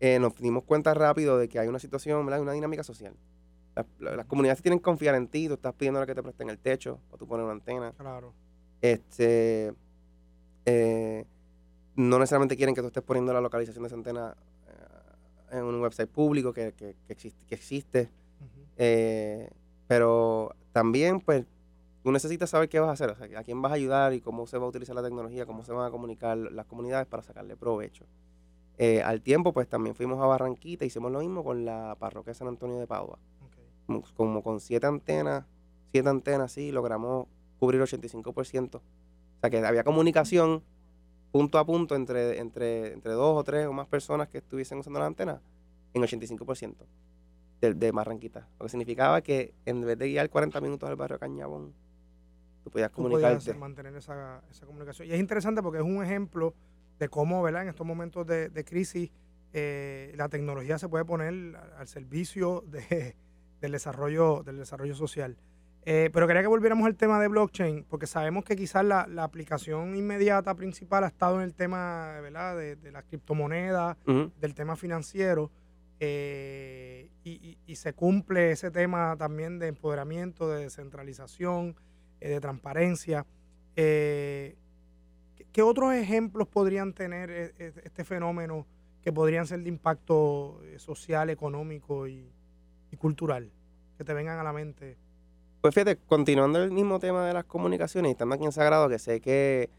eh, 0.00 0.18
nos 0.18 0.34
dimos 0.36 0.62
cuenta 0.64 0.94
rápido 0.94 1.38
de 1.38 1.48
que 1.48 1.58
hay 1.58 1.68
una 1.68 1.78
situación, 1.78 2.24
¿verdad? 2.24 2.40
una 2.42 2.52
dinámica 2.52 2.82
social. 2.82 3.14
Las, 3.78 3.86
la- 4.00 4.16
las 4.16 4.26
comunidades 4.26 4.60
tienen 4.60 4.80
que 4.80 4.82
confiar 4.82 5.14
en 5.14 5.28
ti, 5.28 5.46
tú 5.46 5.54
estás 5.54 5.72
pidiendo 5.72 6.04
que 6.04 6.12
te 6.14 6.20
presten 6.22 6.50
el 6.50 6.58
techo, 6.58 6.98
o 7.12 7.16
tú 7.16 7.28
pones 7.28 7.44
una 7.44 7.52
antena, 7.52 7.92
Claro. 7.96 8.32
este 8.80 9.72
eh, 10.64 11.24
no 11.94 12.18
necesariamente 12.18 12.56
quieren 12.56 12.74
que 12.74 12.80
tú 12.80 12.88
estés 12.88 13.02
poniendo 13.04 13.32
la 13.32 13.40
localización 13.40 13.82
de 13.84 13.86
esa 13.86 13.96
antena 13.96 14.36
eh, 15.52 15.58
en 15.58 15.62
un 15.64 15.80
website 15.80 16.08
público 16.10 16.52
que, 16.52 16.72
que- 16.72 16.96
que 17.06 17.12
existe, 17.12 17.46
que 17.46 17.54
existe. 17.54 18.10
Eh, 18.76 19.48
pero 19.86 20.54
también 20.72 21.20
pues 21.20 21.44
tú 22.02 22.10
necesitas 22.12 22.50
saber 22.50 22.68
qué 22.68 22.78
vas 22.80 22.88
a 22.90 22.92
hacer, 22.92 23.10
o 23.10 23.14
sea, 23.16 23.38
a 23.38 23.42
quién 23.44 23.60
vas 23.62 23.70
a 23.72 23.76
ayudar 23.76 24.12
y 24.12 24.20
cómo 24.20 24.46
se 24.48 24.58
va 24.58 24.64
a 24.66 24.68
utilizar 24.68 24.94
la 24.96 25.02
tecnología, 25.02 25.46
cómo 25.46 25.64
se 25.64 25.72
van 25.72 25.86
a 25.86 25.90
comunicar 25.90 26.36
las 26.36 26.66
comunidades 26.66 27.06
para 27.06 27.22
sacarle 27.22 27.56
provecho. 27.56 28.04
Eh, 28.76 29.02
al 29.02 29.22
tiempo 29.22 29.52
pues 29.52 29.66
también 29.68 29.94
fuimos 29.96 30.20
a 30.22 30.26
Barranquita, 30.26 30.84
hicimos 30.84 31.10
lo 31.10 31.18
mismo 31.20 31.42
con 31.42 31.64
la 31.64 31.96
parroquia 31.98 32.34
San 32.34 32.46
Antonio 32.48 32.78
de 32.78 32.86
Padua. 32.86 33.18
Como- 34.16 34.42
con 34.42 34.60
siete 34.60 34.86
antenas, 34.86 35.44
siete 35.92 36.08
antenas, 36.08 36.52
sí, 36.52 36.70
logramos 36.72 37.26
cubrir 37.58 37.80
85%. 37.80 38.78
O 38.78 39.40
sea 39.40 39.50
que 39.50 39.64
había 39.64 39.84
comunicación 39.84 40.62
punto 41.32 41.58
a 41.58 41.64
punto 41.66 41.94
entre, 41.96 42.38
entre, 42.38 42.92
entre 42.92 43.12
dos 43.12 43.36
o 43.38 43.44
tres 43.44 43.66
o 43.66 43.72
más 43.72 43.86
personas 43.86 44.28
que 44.28 44.38
estuviesen 44.38 44.78
usando 44.78 44.98
la 45.00 45.06
antena 45.06 45.40
en 45.94 46.02
85% 46.02 46.74
de, 47.60 47.74
de 47.74 47.90
Barranquita. 47.92 48.48
Lo 48.58 48.66
que 48.66 48.70
significaba 48.70 49.20
que 49.22 49.54
en 49.66 49.80
vez 49.82 49.98
de 49.98 50.08
guiar 50.08 50.30
40 50.30 50.60
minutos 50.60 50.88
al 50.88 50.96
barrio 50.96 51.18
Cañabón, 51.18 51.72
tú 52.64 52.70
podías 52.70 52.90
Tú 52.92 53.02
podías 53.02 53.20
comunicarte. 53.20 53.54
mantener 53.54 53.94
esa, 53.96 54.42
esa 54.50 54.66
comunicación. 54.66 55.08
Y 55.08 55.12
es 55.12 55.20
interesante 55.20 55.62
porque 55.62 55.78
es 55.78 55.84
un 55.84 56.02
ejemplo 56.02 56.54
de 56.98 57.08
cómo, 57.08 57.42
¿verdad? 57.42 57.62
En 57.62 57.68
estos 57.68 57.86
momentos 57.86 58.26
de, 58.26 58.48
de 58.48 58.64
crisis, 58.64 59.10
eh, 59.52 60.12
la 60.16 60.28
tecnología 60.28 60.78
se 60.78 60.88
puede 60.88 61.04
poner 61.04 61.28
al, 61.28 61.56
al 61.78 61.88
servicio 61.88 62.64
de- 62.66 63.16
del, 63.60 63.72
desarrollo, 63.72 64.42
del 64.44 64.56
desarrollo 64.58 64.94
social. 64.94 65.36
Eh, 65.84 66.10
pero 66.12 66.26
quería 66.26 66.42
que 66.42 66.48
volviéramos 66.48 66.86
al 66.86 66.96
tema 66.96 67.18
de 67.20 67.28
blockchain, 67.28 67.84
porque 67.88 68.06
sabemos 68.06 68.44
que 68.44 68.56
quizás 68.56 68.84
la, 68.84 69.06
la 69.06 69.24
aplicación 69.24 69.96
inmediata 69.96 70.54
principal 70.54 71.04
ha 71.04 71.06
estado 71.06 71.36
en 71.36 71.42
el 71.42 71.54
tema, 71.54 72.18
¿verdad? 72.20 72.56
De, 72.58 72.76
de 72.76 72.92
las 72.92 73.04
criptomonedas, 73.04 73.96
del 74.40 74.54
tema 74.54 74.76
financiero 74.76 75.50
eh, 76.00 77.10
y, 77.24 77.30
y- 77.30 77.58
y 77.66 77.76
se 77.76 77.92
cumple 77.94 78.50
ese 78.52 78.70
tema 78.70 79.16
también 79.16 79.58
de 79.58 79.68
empoderamiento, 79.68 80.48
de 80.50 80.64
descentralización, 80.64 81.74
eh, 82.20 82.28
de 82.30 82.40
transparencia. 82.40 83.24
¿qué, 83.74 85.62
otros 85.62 85.94
ejemplos 85.94 86.48
podrían 86.48 86.92
tener 86.92 87.30
eh, 87.30 87.54
eh, 87.58 87.72
este 87.84 88.04
fenómeno 88.04 88.66
que 89.02 89.12
podrían 89.12 89.46
ser 89.46 89.60
de 89.62 89.68
impacto 89.68 90.60
social, 90.76 91.30
económico 91.30 92.06
y, 92.06 92.30
y 92.90 92.96
cultural? 92.96 93.50
Que 93.96 94.04
te 94.04 94.14
vengan 94.14 94.38
a 94.38 94.42
la 94.42 94.52
mente. 94.52 94.96
Pues 95.60 95.74
fíjate, 95.74 95.96
continuando 96.06 96.62
el 96.62 96.70
mismo 96.70 96.98
tema 97.00 97.26
de 97.26 97.34
las 97.34 97.44
comunicaciones, 97.44 98.10
y 98.10 98.12
estando 98.12 98.34
aquí 98.34 98.44
en 98.44 98.52
Sagrado, 98.52 98.88
que 98.88 98.98
sé 98.98 99.20
que 99.20 99.70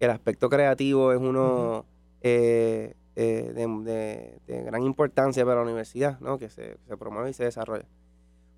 el 0.00 0.10
aspecto 0.10 0.48
creativo 0.48 1.12
es 1.12 1.18
uno 1.18 1.84
eh, 2.22 2.94
eh, 3.16 3.52
de, 3.54 3.66
de- 3.84 4.40
de 4.46 4.62
gran 4.64 4.82
importancia 4.82 5.44
para 5.44 5.56
la 5.56 5.62
universidad, 5.62 6.18
¿no? 6.20 6.38
Que 6.38 6.50
se, 6.50 6.76
se 6.86 6.96
promueve 6.96 7.30
y 7.30 7.32
se 7.34 7.44
desarrolla. 7.44 7.84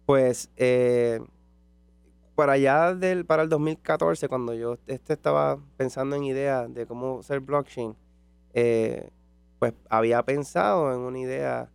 Pues 0.07 0.51
eh, 0.57 1.21
para 2.35 2.53
allá 2.53 2.95
del, 2.95 3.27
para 3.27 3.43
el 3.43 3.49
2014, 3.51 4.29
cuando 4.29 4.55
yo 4.55 4.79
este 4.87 5.13
estaba 5.13 5.59
pensando 5.77 6.17
en 6.17 6.25
ideas 6.25 6.73
de 6.73 6.87
cómo 6.87 7.23
ser 7.23 7.41
blockchain, 7.41 7.95
eh, 8.55 9.11
pues 9.59 9.75
había 9.91 10.23
pensado 10.23 10.95
en 10.95 11.01
una 11.01 11.19
idea 11.19 11.69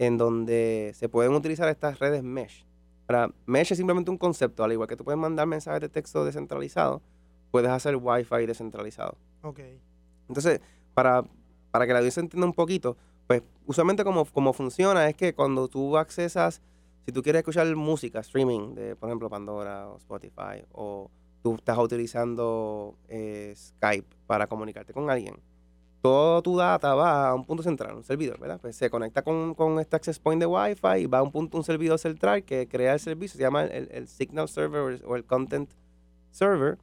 en 0.00 0.16
donde 0.16 0.92
se 0.94 1.10
pueden 1.10 1.34
utilizar 1.34 1.68
estas 1.68 1.98
redes 1.98 2.22
mesh. 2.22 2.64
Ahora, 3.06 3.30
mesh 3.44 3.72
es 3.72 3.76
simplemente 3.76 4.10
un 4.10 4.16
concepto, 4.16 4.64
al 4.64 4.72
igual 4.72 4.88
que 4.88 4.96
tú 4.96 5.04
puedes 5.04 5.20
mandar 5.20 5.46
mensajes 5.46 5.82
de 5.82 5.90
texto 5.90 6.24
descentralizados, 6.24 7.02
puedes 7.50 7.70
hacer 7.70 7.96
Wi-Fi 7.96 8.46
descentralizado. 8.46 9.18
Ok. 9.42 9.60
Entonces, 10.26 10.62
para, 10.94 11.22
para 11.70 11.86
que 11.86 11.92
la 11.92 11.98
audiencia 11.98 12.20
entienda 12.20 12.46
un 12.46 12.54
poquito, 12.54 12.96
Pues 13.26 13.42
usualmente 13.66 14.02
como, 14.02 14.24
como 14.24 14.52
funciona 14.52 15.06
es 15.08 15.14
que 15.14 15.34
cuando 15.34 15.68
tú 15.68 15.96
accesas, 15.96 16.62
si 17.04 17.12
tú 17.12 17.22
quieres 17.22 17.40
escuchar 17.40 17.66
música, 17.76 18.20
streaming, 18.20 18.74
de 18.74 18.96
por 18.96 19.08
ejemplo 19.08 19.28
Pandora 19.28 19.86
o 19.86 19.98
Spotify, 19.98 20.64
o 20.72 21.10
tú 21.42 21.54
estás 21.54 21.78
utilizando 21.78 22.96
eh, 23.06 23.52
Skype 23.54 24.16
para 24.26 24.48
comunicarte 24.48 24.92
con 24.92 25.10
alguien, 25.10 25.36
toda 26.00 26.42
tu 26.42 26.56
data 26.56 26.94
va 26.94 27.28
a 27.28 27.34
un 27.34 27.44
punto 27.44 27.62
central, 27.62 27.94
un 27.94 28.04
servidor, 28.04 28.38
¿verdad? 28.38 28.58
Pues 28.60 28.76
se 28.76 28.88
conecta 28.90 29.22
con, 29.22 29.54
con 29.54 29.78
este 29.78 29.96
access 29.96 30.18
point 30.18 30.40
de 30.40 30.46
Wi-Fi 30.46 31.02
y 31.02 31.06
va 31.06 31.18
a 31.18 31.22
un 31.22 31.30
punto, 31.30 31.58
un 31.58 31.64
servidor 31.64 31.98
central 31.98 32.42
que 32.44 32.68
crea 32.68 32.94
el 32.94 33.00
servicio, 33.00 33.36
se 33.36 33.42
llama 33.42 33.64
el, 33.64 33.88
el 33.90 34.08
Signal 34.08 34.48
Server 34.48 35.02
o 35.04 35.16
el 35.16 35.24
Content 35.24 35.70
Server, 36.30 36.78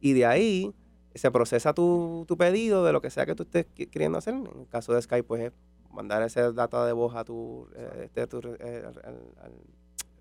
y 0.00 0.12
de 0.12 0.26
ahí 0.26 0.74
se 1.14 1.30
procesa 1.30 1.74
tu, 1.74 2.24
tu, 2.28 2.36
pedido 2.36 2.84
de 2.84 2.92
lo 2.92 3.00
que 3.00 3.10
sea 3.10 3.26
que 3.26 3.34
tú 3.34 3.42
estés 3.42 3.66
queriendo 3.90 4.18
hacer. 4.18 4.34
En 4.34 4.46
el 4.46 4.68
caso 4.68 4.92
de 4.92 5.02
Skype, 5.02 5.24
pues 5.24 5.42
es 5.42 5.52
mandar 5.90 6.22
ese 6.22 6.52
data 6.52 6.86
de 6.86 6.92
voz 6.92 7.14
a 7.16 7.24
tu, 7.24 7.66
eh, 7.74 8.02
este, 8.04 8.26
tu 8.26 8.38
eh, 8.60 8.84
al, 9.04 9.52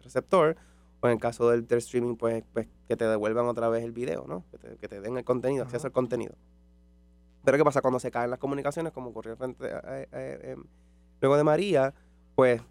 receptor. 0.01 0.55
O 0.99 1.07
en 1.07 1.13
el 1.13 1.19
caso 1.19 1.49
del, 1.51 1.67
del 1.67 1.77
streaming, 1.77 2.15
pues, 2.15 2.43
pues, 2.53 2.67
que 2.87 2.97
te 2.97 3.05
devuelvan 3.05 3.45
otra 3.45 3.69
vez 3.69 3.83
el 3.83 3.91
video, 3.91 4.25
¿no? 4.27 4.43
Que 4.49 4.57
te, 4.57 4.77
que 4.77 4.87
te 4.87 4.99
den 4.99 5.15
el 5.17 5.23
contenido, 5.23 5.63
acceso 5.63 5.85
al 5.85 5.93
contenido. 5.93 6.33
Pero 7.47 7.59
¿qué 7.59 7.63
pasa? 7.63 7.79
Cuando 7.79 7.97
se 7.97 8.11
caen 8.11 8.29
las 8.29 8.39
comunicaciones, 8.39 8.91
como 8.91 9.11
ocurrió 9.11 9.37
frente 9.37 9.69
em, 10.11 10.65
luego 11.21 11.37
de 11.37 11.45
María, 11.45 11.93
pues 12.35 12.61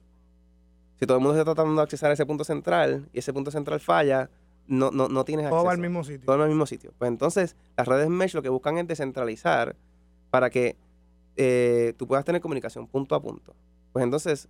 si 0.97 1.07
todo 1.07 1.17
el 1.17 1.23
mundo 1.23 1.39
está 1.39 1.55
tratando 1.55 1.77
de 1.77 1.83
accesar 1.83 2.11
a 2.11 2.13
ese 2.13 2.27
punto 2.27 2.45
central 2.45 3.09
y 3.15 3.21
ese 3.21 3.33
punto 3.33 3.51
central 3.51 3.81
falla, 3.81 4.29
no, 4.67 4.91
no, 4.91 5.09
no 5.09 5.25
tienes 5.25 5.47
acceso. 5.47 5.57
Todo 5.57 5.65
va 5.65 5.73
al 5.73 5.79
mismo 5.79 6.05
sitio. 6.05 6.27
Todo 6.27 6.37
va 6.37 6.45
al 6.45 6.51
mismo 6.51 6.67
sitio. 6.67 6.93
Pues 6.99 7.09
entonces, 7.09 7.57
las 7.75 7.89
redes 7.89 8.11
mesh 8.11 8.35
lo 8.35 8.43
que 8.43 8.51
buscan 8.51 8.77
es 8.77 8.87
descentralizar 8.87 9.77
para 10.29 10.51
que 10.51 10.77
eh, 11.37 11.95
tú 11.97 12.07
puedas 12.07 12.27
tener 12.27 12.43
comunicación 12.43 12.87
punto 12.87 13.15
a 13.15 13.23
punto. 13.23 13.55
Pues 13.95 14.03
entonces, 14.03 14.47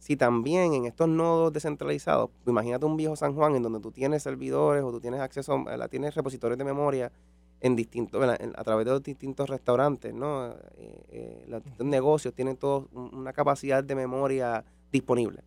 si 0.00 0.16
también 0.16 0.74
en 0.74 0.86
estos 0.86 1.08
nodos 1.08 1.52
descentralizados, 1.52 2.30
imagínate 2.48 2.84
un 2.84 2.96
viejo 2.96 3.14
San 3.14 3.32
Juan 3.32 3.54
en 3.54 3.62
donde 3.62 3.78
tú 3.78 3.92
tienes 3.92 4.24
servidores 4.24 4.82
o 4.82 4.90
tú 4.90 5.00
tienes 5.00 5.20
acceso, 5.20 5.56
la 5.56 5.86
tienes 5.86 6.16
repositorios 6.16 6.58
de 6.58 6.64
memoria 6.64 7.12
en 7.60 7.76
distintos, 7.76 8.22
a 8.22 8.64
través 8.64 8.86
de 8.86 8.92
los 8.92 9.02
distintos 9.02 9.48
restaurantes, 9.48 10.14
¿no? 10.14 10.46
Eh, 10.76 11.04
eh, 11.10 11.44
los 11.48 11.62
distintos 11.62 11.86
negocios 11.86 12.34
tienen 12.34 12.56
todos 12.56 12.86
una 12.92 13.32
capacidad 13.32 13.82
de 13.82 13.94
memoria 13.94 14.64
disponible. 14.92 15.42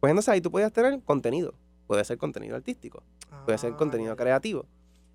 Pues 0.00 0.10
entonces 0.10 0.28
ahí 0.28 0.40
tú 0.40 0.50
puedes 0.50 0.72
tener 0.72 1.00
contenido. 1.02 1.54
Puede 1.86 2.04
ser 2.04 2.18
contenido 2.18 2.56
artístico, 2.56 3.02
puede 3.44 3.58
ser 3.58 3.72
ah, 3.74 3.76
contenido 3.76 4.16
creativo. 4.16 4.66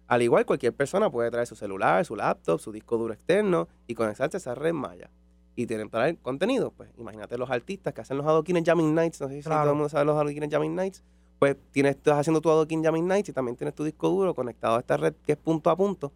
Al 0.07 0.21
igual, 0.21 0.45
cualquier 0.45 0.73
persona 0.73 1.09
puede 1.09 1.29
traer 1.29 1.47
su 1.47 1.55
celular, 1.55 2.05
su 2.05 2.15
laptop, 2.15 2.59
su 2.59 2.71
disco 2.71 2.97
duro 2.97 3.13
externo 3.13 3.67
y 3.87 3.95
conectarse 3.95 4.37
a 4.37 4.39
esa 4.39 4.55
red 4.55 4.73
Maya. 4.73 5.09
Y 5.55 5.67
tienen 5.67 5.89
para 5.89 6.07
el 6.07 6.17
contenido. 6.17 6.71
Pues 6.71 6.89
imagínate 6.97 7.37
los 7.37 7.49
artistas 7.49 7.93
que 7.93 8.01
hacen 8.01 8.17
los 8.17 8.25
Adoquines 8.25 8.63
Jamming 8.65 8.95
Nights. 8.95 9.19
No 9.19 9.27
sé 9.27 9.41
si 9.41 9.43
todo 9.43 9.63
el 9.63 9.69
mundo 9.69 9.89
sabe 9.89 10.05
los 10.05 10.15
Adoquines 10.15 10.49
Jamming 10.49 10.75
Nights 10.75 11.03
pues 11.41 11.57
tienes, 11.71 11.95
estás 11.95 12.19
haciendo 12.19 12.39
tu 12.39 12.51
Adoquin 12.51 12.83
Jamming 12.83 13.07
Nights 13.07 13.29
y 13.29 13.33
también 13.33 13.57
tienes 13.57 13.73
tu 13.73 13.83
disco 13.83 14.07
duro 14.09 14.35
conectado 14.35 14.75
a 14.75 14.79
esta 14.79 14.95
red 14.95 15.15
que 15.25 15.31
es 15.31 15.37
punto 15.39 15.71
a 15.71 15.75
punto. 15.75 16.13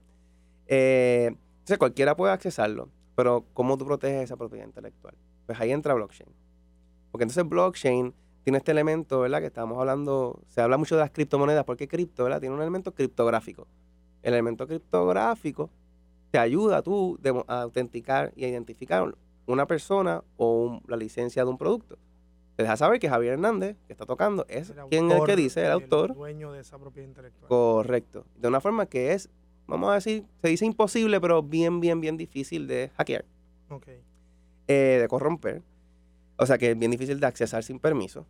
Eh, 0.67 1.31
entonces 1.31 1.79
cualquiera 1.79 2.15
puede 2.15 2.31
accesarlo, 2.31 2.89
pero 3.15 3.43
¿cómo 3.55 3.75
tú 3.75 3.87
proteges 3.87 4.25
esa 4.25 4.37
propiedad 4.37 4.67
intelectual? 4.67 5.15
Pues 5.47 5.59
ahí 5.59 5.71
entra 5.71 5.95
blockchain. 5.95 6.29
Porque 7.11 7.23
entonces 7.23 7.49
blockchain 7.49 8.13
tiene 8.43 8.59
este 8.59 8.71
elemento, 8.71 9.21
¿verdad? 9.21 9.39
Que 9.39 9.47
estábamos 9.47 9.79
hablando, 9.79 10.43
se 10.47 10.61
habla 10.61 10.77
mucho 10.77 10.93
de 10.93 11.01
las 11.01 11.09
criptomonedas, 11.09 11.65
porque 11.65 11.87
cripto, 11.87 12.25
¿verdad? 12.25 12.39
Tiene 12.39 12.53
un 12.53 12.61
elemento 12.61 12.93
criptográfico. 12.93 13.65
El 14.21 14.35
elemento 14.35 14.67
criptográfico 14.67 15.71
te 16.29 16.37
ayuda 16.37 16.77
a 16.77 16.81
tú 16.83 17.19
a 17.47 17.61
autenticar 17.63 18.31
y 18.35 18.45
a 18.45 18.49
identificar 18.49 19.15
una 19.47 19.65
persona 19.65 20.23
o 20.37 20.81
la 20.85 20.97
licencia 20.97 21.43
de 21.43 21.49
un 21.49 21.57
producto 21.57 21.97
te 22.55 22.63
deja 22.63 22.77
saber 22.77 22.99
que 22.99 23.09
Javier 23.09 23.33
Hernández, 23.33 23.75
que 23.85 23.93
está 23.93 24.05
tocando, 24.05 24.45
es 24.47 24.73
quien 24.89 25.11
es 25.11 25.19
el 25.19 25.25
que 25.25 25.35
dice, 25.35 25.65
el, 25.65 25.71
autor. 25.71 26.15
dueño 26.15 26.53
de 26.53 26.61
esa 26.61 26.77
propiedad 26.79 27.07
intelectual. 27.07 27.49
Correcto. 27.49 28.25
De 28.37 28.47
una 28.47 28.61
forma 28.61 28.85
que 28.85 29.11
es, 29.11 29.29
vamos 29.67 29.89
a 29.89 29.95
decir, 29.95 30.25
se 30.41 30.47
dice 30.47 30.65
imposible, 30.65 31.19
pero 31.19 31.43
bien, 31.43 31.81
bien, 31.81 31.99
bien 31.99 32.15
difícil 32.15 32.67
de 32.67 32.91
hackear. 32.95 33.25
Ok. 33.69 33.87
Eh, 34.67 34.97
de 35.01 35.07
corromper. 35.09 35.61
O 36.37 36.45
sea 36.45 36.57
que 36.57 36.71
es 36.71 36.79
bien 36.79 36.91
difícil 36.91 37.19
de 37.19 37.27
accesar 37.27 37.63
sin 37.63 37.79
permiso. 37.79 38.25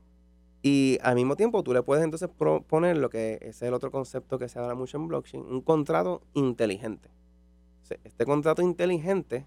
Y 0.63 0.97
al 1.03 1.13
mismo 1.13 1.35
tiempo 1.35 1.61
tú 1.61 1.73
le 1.73 1.83
puedes 1.83 2.03
entonces 2.03 2.27
poner 2.67 2.97
lo 2.97 3.11
que 3.11 3.35
ese 3.41 3.49
es 3.49 3.61
el 3.61 3.75
otro 3.75 3.91
concepto 3.91 4.39
que 4.39 4.49
se 4.49 4.57
habla 4.57 4.73
mucho 4.73 4.97
en 4.97 5.07
blockchain, 5.07 5.43
un 5.43 5.61
contrato 5.61 6.23
inteligente. 6.33 7.09
este 8.03 8.25
contrato 8.25 8.63
inteligente 8.63 9.45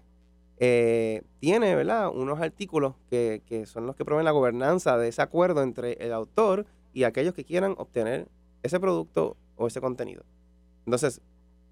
eh, 0.59 1.23
tiene 1.39 1.73
¿verdad? 1.75 2.09
unos 2.13 2.39
artículos 2.41 2.95
que, 3.09 3.41
que, 3.45 3.65
son 3.65 3.85
los 3.85 3.95
que 3.95 4.03
proveen 4.03 4.25
la 4.25 4.31
gobernanza 4.31 4.97
de 4.97 5.07
ese 5.07 5.21
acuerdo 5.21 5.63
entre 5.63 5.93
el 5.93 6.11
autor 6.11 6.65
y 6.93 7.03
aquellos 7.03 7.33
que 7.33 7.45
quieran 7.45 7.75
obtener 7.77 8.27
ese 8.61 8.79
producto 8.79 9.37
o 9.55 9.67
ese 9.67 9.79
contenido. 9.79 10.23
Entonces, 10.85 11.21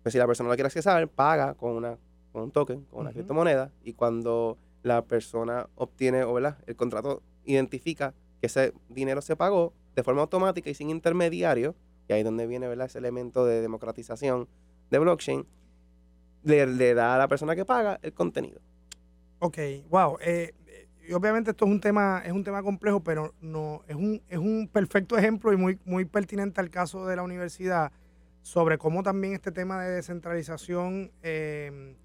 pues 0.04 0.13
si 0.13 0.19
la 0.19 0.28
persona 0.28 0.50
lo 0.50 0.56
quiere 0.56 0.67
accesar, 0.67 1.08
paga 1.10 1.54
con, 1.56 1.71
una, 1.76 1.97
con 2.32 2.43
un 2.43 2.52
token, 2.52 2.86
con 2.86 3.02
una 3.02 3.12
criptomoneda, 3.12 3.71
y 3.84 3.93
cuando 3.93 4.58
la 4.84 5.02
persona 5.04 5.67
obtiene 5.76 6.23
o 6.23 6.34
¿verdad? 6.34 6.58
el 6.65 6.76
contrato 6.78 7.21
identifica 7.43 8.13
que 8.39 8.47
ese 8.47 8.73
dinero 8.88 9.21
se 9.21 9.36
pagó 9.36 9.73
de 9.95 10.04
forma 10.04 10.21
automática 10.21 10.69
y 10.69 10.76
sin 10.76 10.89
intermediario, 10.89 11.76
y 12.08 12.13
ahí 12.13 12.19
es 12.19 12.26
donde 12.26 12.47
viene 12.47 12.69
¿verdad? 12.69 12.86
ese 12.86 13.00
elemento 13.00 13.45
de 13.45 13.62
democratización 13.62 14.47
de 14.89 15.00
blockchain, 15.00 15.45
le 16.43 16.93
da 16.93 17.15
a 17.15 17.17
la 17.17 17.28
persona 17.28 17.56
que 17.56 17.65
paga 17.65 18.00
el 18.02 18.13
contenido. 18.13 18.62
Ok, 19.39 19.58
wow. 19.89 20.17
Eh, 20.21 20.54
y 21.08 21.13
obviamente 21.13 21.52
esto 21.52 21.65
es 21.65 21.71
un 21.71 21.80
tema, 21.80 22.21
es 22.26 22.32
un 22.32 22.43
tema 22.43 22.62
complejo, 22.62 23.02
pero 23.02 23.34
no, 23.39 23.82
es 23.88 23.95
un, 23.95 24.21
es 24.28 24.38
un 24.38 24.67
perfecto 24.67 25.17
ejemplo 25.17 25.54
y 25.54 25.58
muy, 25.58 25.80
muy 25.86 26.06
pertinente 26.06 26.60
al 26.60 26.69
caso 26.69 27.06
de 27.06 27.15
la 27.15 27.23
universidad 27.23 27.91
sobre 28.41 28.78
cómo 28.78 29.04
también 29.04 29.34
este 29.34 29.52
tema 29.52 29.82
de 29.84 29.91
descentralización 29.91 31.12
em, 31.21 31.95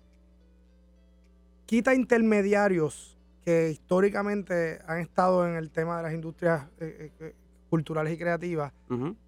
quita 1.66 1.94
intermediarios 1.94 3.18
que 3.44 3.70
históricamente 3.70 4.78
han 4.86 4.98
estado 4.98 5.48
en 5.48 5.56
el 5.56 5.70
tema 5.70 5.96
de 5.96 6.02
las 6.04 6.12
industrias 6.12 6.66
eh, 6.78 7.10
eh, 7.18 7.34
culturales 7.68 8.12
y 8.12 8.18
creativas, 8.18 8.72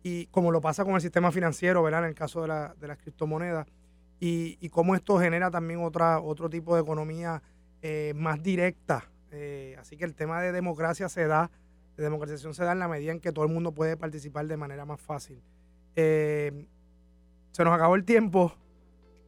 y 0.02 0.26
como 0.26 0.52
lo 0.52 0.60
pasa 0.60 0.84
con 0.84 0.94
el 0.94 1.00
sistema 1.00 1.32
financiero, 1.32 1.82
¿verdad? 1.82 2.02
En 2.02 2.10
el 2.10 2.14
caso 2.14 2.42
de, 2.42 2.48
la, 2.48 2.74
de 2.78 2.86
las 2.86 2.98
criptomonedas, 2.98 3.66
y, 4.20 4.58
y 4.60 4.68
cómo 4.68 4.94
esto 4.94 5.18
genera 5.18 5.50
también 5.50 5.82
otra, 5.82 6.20
otro 6.20 6.50
tipo 6.50 6.74
de 6.76 6.82
economía 6.82 7.42
eh, 7.86 8.14
más 8.16 8.42
directa. 8.42 9.10
Eh, 9.30 9.76
así 9.78 9.98
que 9.98 10.06
el 10.06 10.14
tema 10.14 10.40
de 10.40 10.52
democracia 10.52 11.06
se 11.10 11.26
da, 11.26 11.50
de 11.98 12.02
democratización 12.02 12.54
se 12.54 12.64
da 12.64 12.72
en 12.72 12.78
la 12.78 12.88
medida 12.88 13.12
en 13.12 13.20
que 13.20 13.30
todo 13.30 13.44
el 13.44 13.52
mundo 13.52 13.72
puede 13.72 13.98
participar 13.98 14.46
de 14.46 14.56
manera 14.56 14.86
más 14.86 15.02
fácil. 15.02 15.42
Eh, 15.94 16.64
se 17.52 17.62
nos 17.62 17.74
acabó 17.74 17.94
el 17.96 18.06
tiempo. 18.06 18.56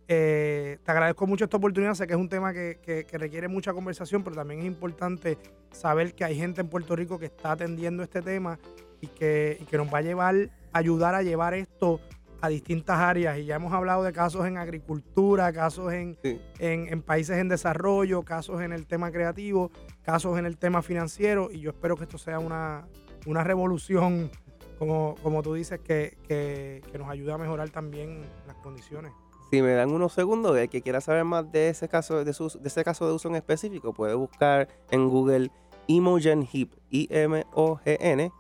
te 0.07 0.81
agradezco 0.87 1.27
mucho 1.27 1.45
esta 1.45 1.59
oportunidad. 1.59 1.93
Sé 1.93 2.07
que 2.07 2.15
es 2.15 2.19
un 2.19 2.31
tema 2.31 2.55
que, 2.55 3.07
requiere 3.13 3.47
mucha 3.47 3.75
conversación, 3.75 4.25
pero 4.25 4.37
también 4.37 4.61
es 4.61 4.67
importante 4.67 5.37
saber 5.71 6.15
que 6.15 6.25
hay 6.25 6.35
gente 6.35 6.63
en 6.63 6.69
Puerto 6.69 6.97
Rico 6.97 7.19
que 7.19 7.27
está 7.27 7.53
atendiendo 7.53 8.03
este 8.03 8.23
tema 8.23 8.59
y 9.03 9.09
que, 9.09 9.59
y 9.61 9.67
que 9.67 9.77
nos 9.77 9.93
va 9.93 9.99
a 9.99 10.03
llevar, 10.03 10.49
ayudar 10.73 11.15
a 11.15 11.21
llevar 11.23 11.53
esto 11.53 12.01
a 12.41 12.49
distintas 12.49 12.99
áreas 12.99 13.39
y 13.39 13.47
ya 13.47 13.57
hemos 13.57 13.73
hablado 13.73 14.03
de 14.03 14.13
casos 14.13 14.47
en 14.47 14.59
agricultura, 14.59 15.53
casos 15.53 15.93
en, 15.93 16.19
en, 16.59 17.03
países 17.03 17.39
en 17.39 17.49
desarrollo, 17.49 18.23
casos 18.23 18.61
en 18.61 18.73
el 18.73 18.87
tema 18.87 19.11
creativo, 19.11 19.71
casos 20.03 20.39
en 20.39 20.47
el 20.47 20.57
tema 20.59 20.83
financiero 20.83 21.49
y 21.51 21.61
yo 21.61 21.71
espero 21.71 21.97
que 21.97 22.05
esto 22.05 22.19
sea 22.19 22.39
una, 22.39 22.87
una 23.27 23.43
revolución, 23.43 24.31
como, 24.79 25.15
como 25.23 25.43
tú 25.43 25.55
dices, 25.55 25.81
que, 25.81 26.19
que, 26.29 26.99
nos 26.99 27.09
ayude 27.09 27.33
a 27.33 27.39
mejorar 27.39 27.71
también 27.71 28.23
las 28.47 28.57
condiciones. 28.57 29.13
Si 29.51 29.63
me 29.63 29.73
dan 29.73 29.93
unos 29.93 30.13
segundos, 30.13 30.57
el 30.59 30.69
que 30.69 30.83
quiera 30.83 31.01
saber 31.01 31.25
más 31.25 31.51
de 31.53 31.69
ese 31.69 31.89
caso 31.89 32.25
de, 32.25 32.33
su, 32.33 32.49
de 32.61 32.69
ese 32.69 32.83
caso 32.83 33.07
de 33.07 33.15
uso 33.15 33.29
en 33.29 33.37
específico, 33.37 33.93
puede 33.95 34.15
buscar 34.15 34.69
en 34.91 35.09
Google 35.09 35.51
Imogen 35.87 36.47
Heap, 36.47 36.71
I-M-O-G-N, 36.91 38.33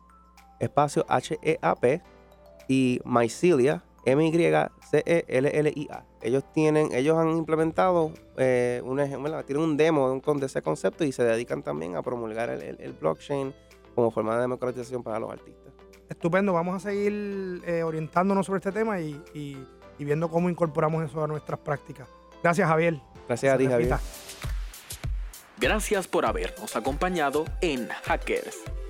espacio 0.58 1.06
H-E-A-P, 1.08 2.02
y 2.68 3.00
Mycelia, 3.04 3.84
M-Y-C-E-L-L-I-A. 4.06 6.04
Ellos 6.22 6.44
tienen, 6.52 6.94
ellos 6.94 7.18
han 7.18 7.30
implementado 7.30 8.12
eh, 8.36 8.80
un, 8.84 8.96
tienen 9.44 9.64
un 9.64 9.76
demo 9.76 10.20
de, 10.20 10.46
ese 10.46 10.62
concepto 10.62 11.04
y 11.04 11.10
se 11.10 11.24
dedican 11.24 11.62
también 11.62 11.96
a 11.96 12.02
promulgar 12.02 12.48
el, 12.50 12.92
blockchain 12.92 13.52
como 13.94 14.12
forma 14.12 14.36
de 14.36 14.42
democratización 14.42 15.02
para 15.02 15.18
los 15.18 15.30
artistas. 15.30 15.72
Estupendo, 16.08 16.52
vamos 16.52 16.76
a 16.76 16.80
seguir 16.88 17.62
eh, 17.66 17.82
orientándonos 17.82 18.46
sobre 18.46 18.58
este 18.58 18.70
tema 18.70 19.00
y, 19.00 19.20
viendo 19.98 20.30
cómo 20.30 20.48
incorporamos 20.48 21.04
eso 21.04 21.24
a 21.24 21.26
nuestras 21.26 21.58
prácticas. 21.58 22.08
Gracias, 22.42 22.68
Javier. 22.68 23.00
Gracias 23.26 23.54
a 23.54 23.58
ti, 23.58 23.66
Javier. 23.66 23.96
Gracias 25.58 26.06
por 26.06 26.26
habernos 26.26 26.76
acompañado 26.76 27.44
en 27.60 27.88
Hackers 27.88 28.62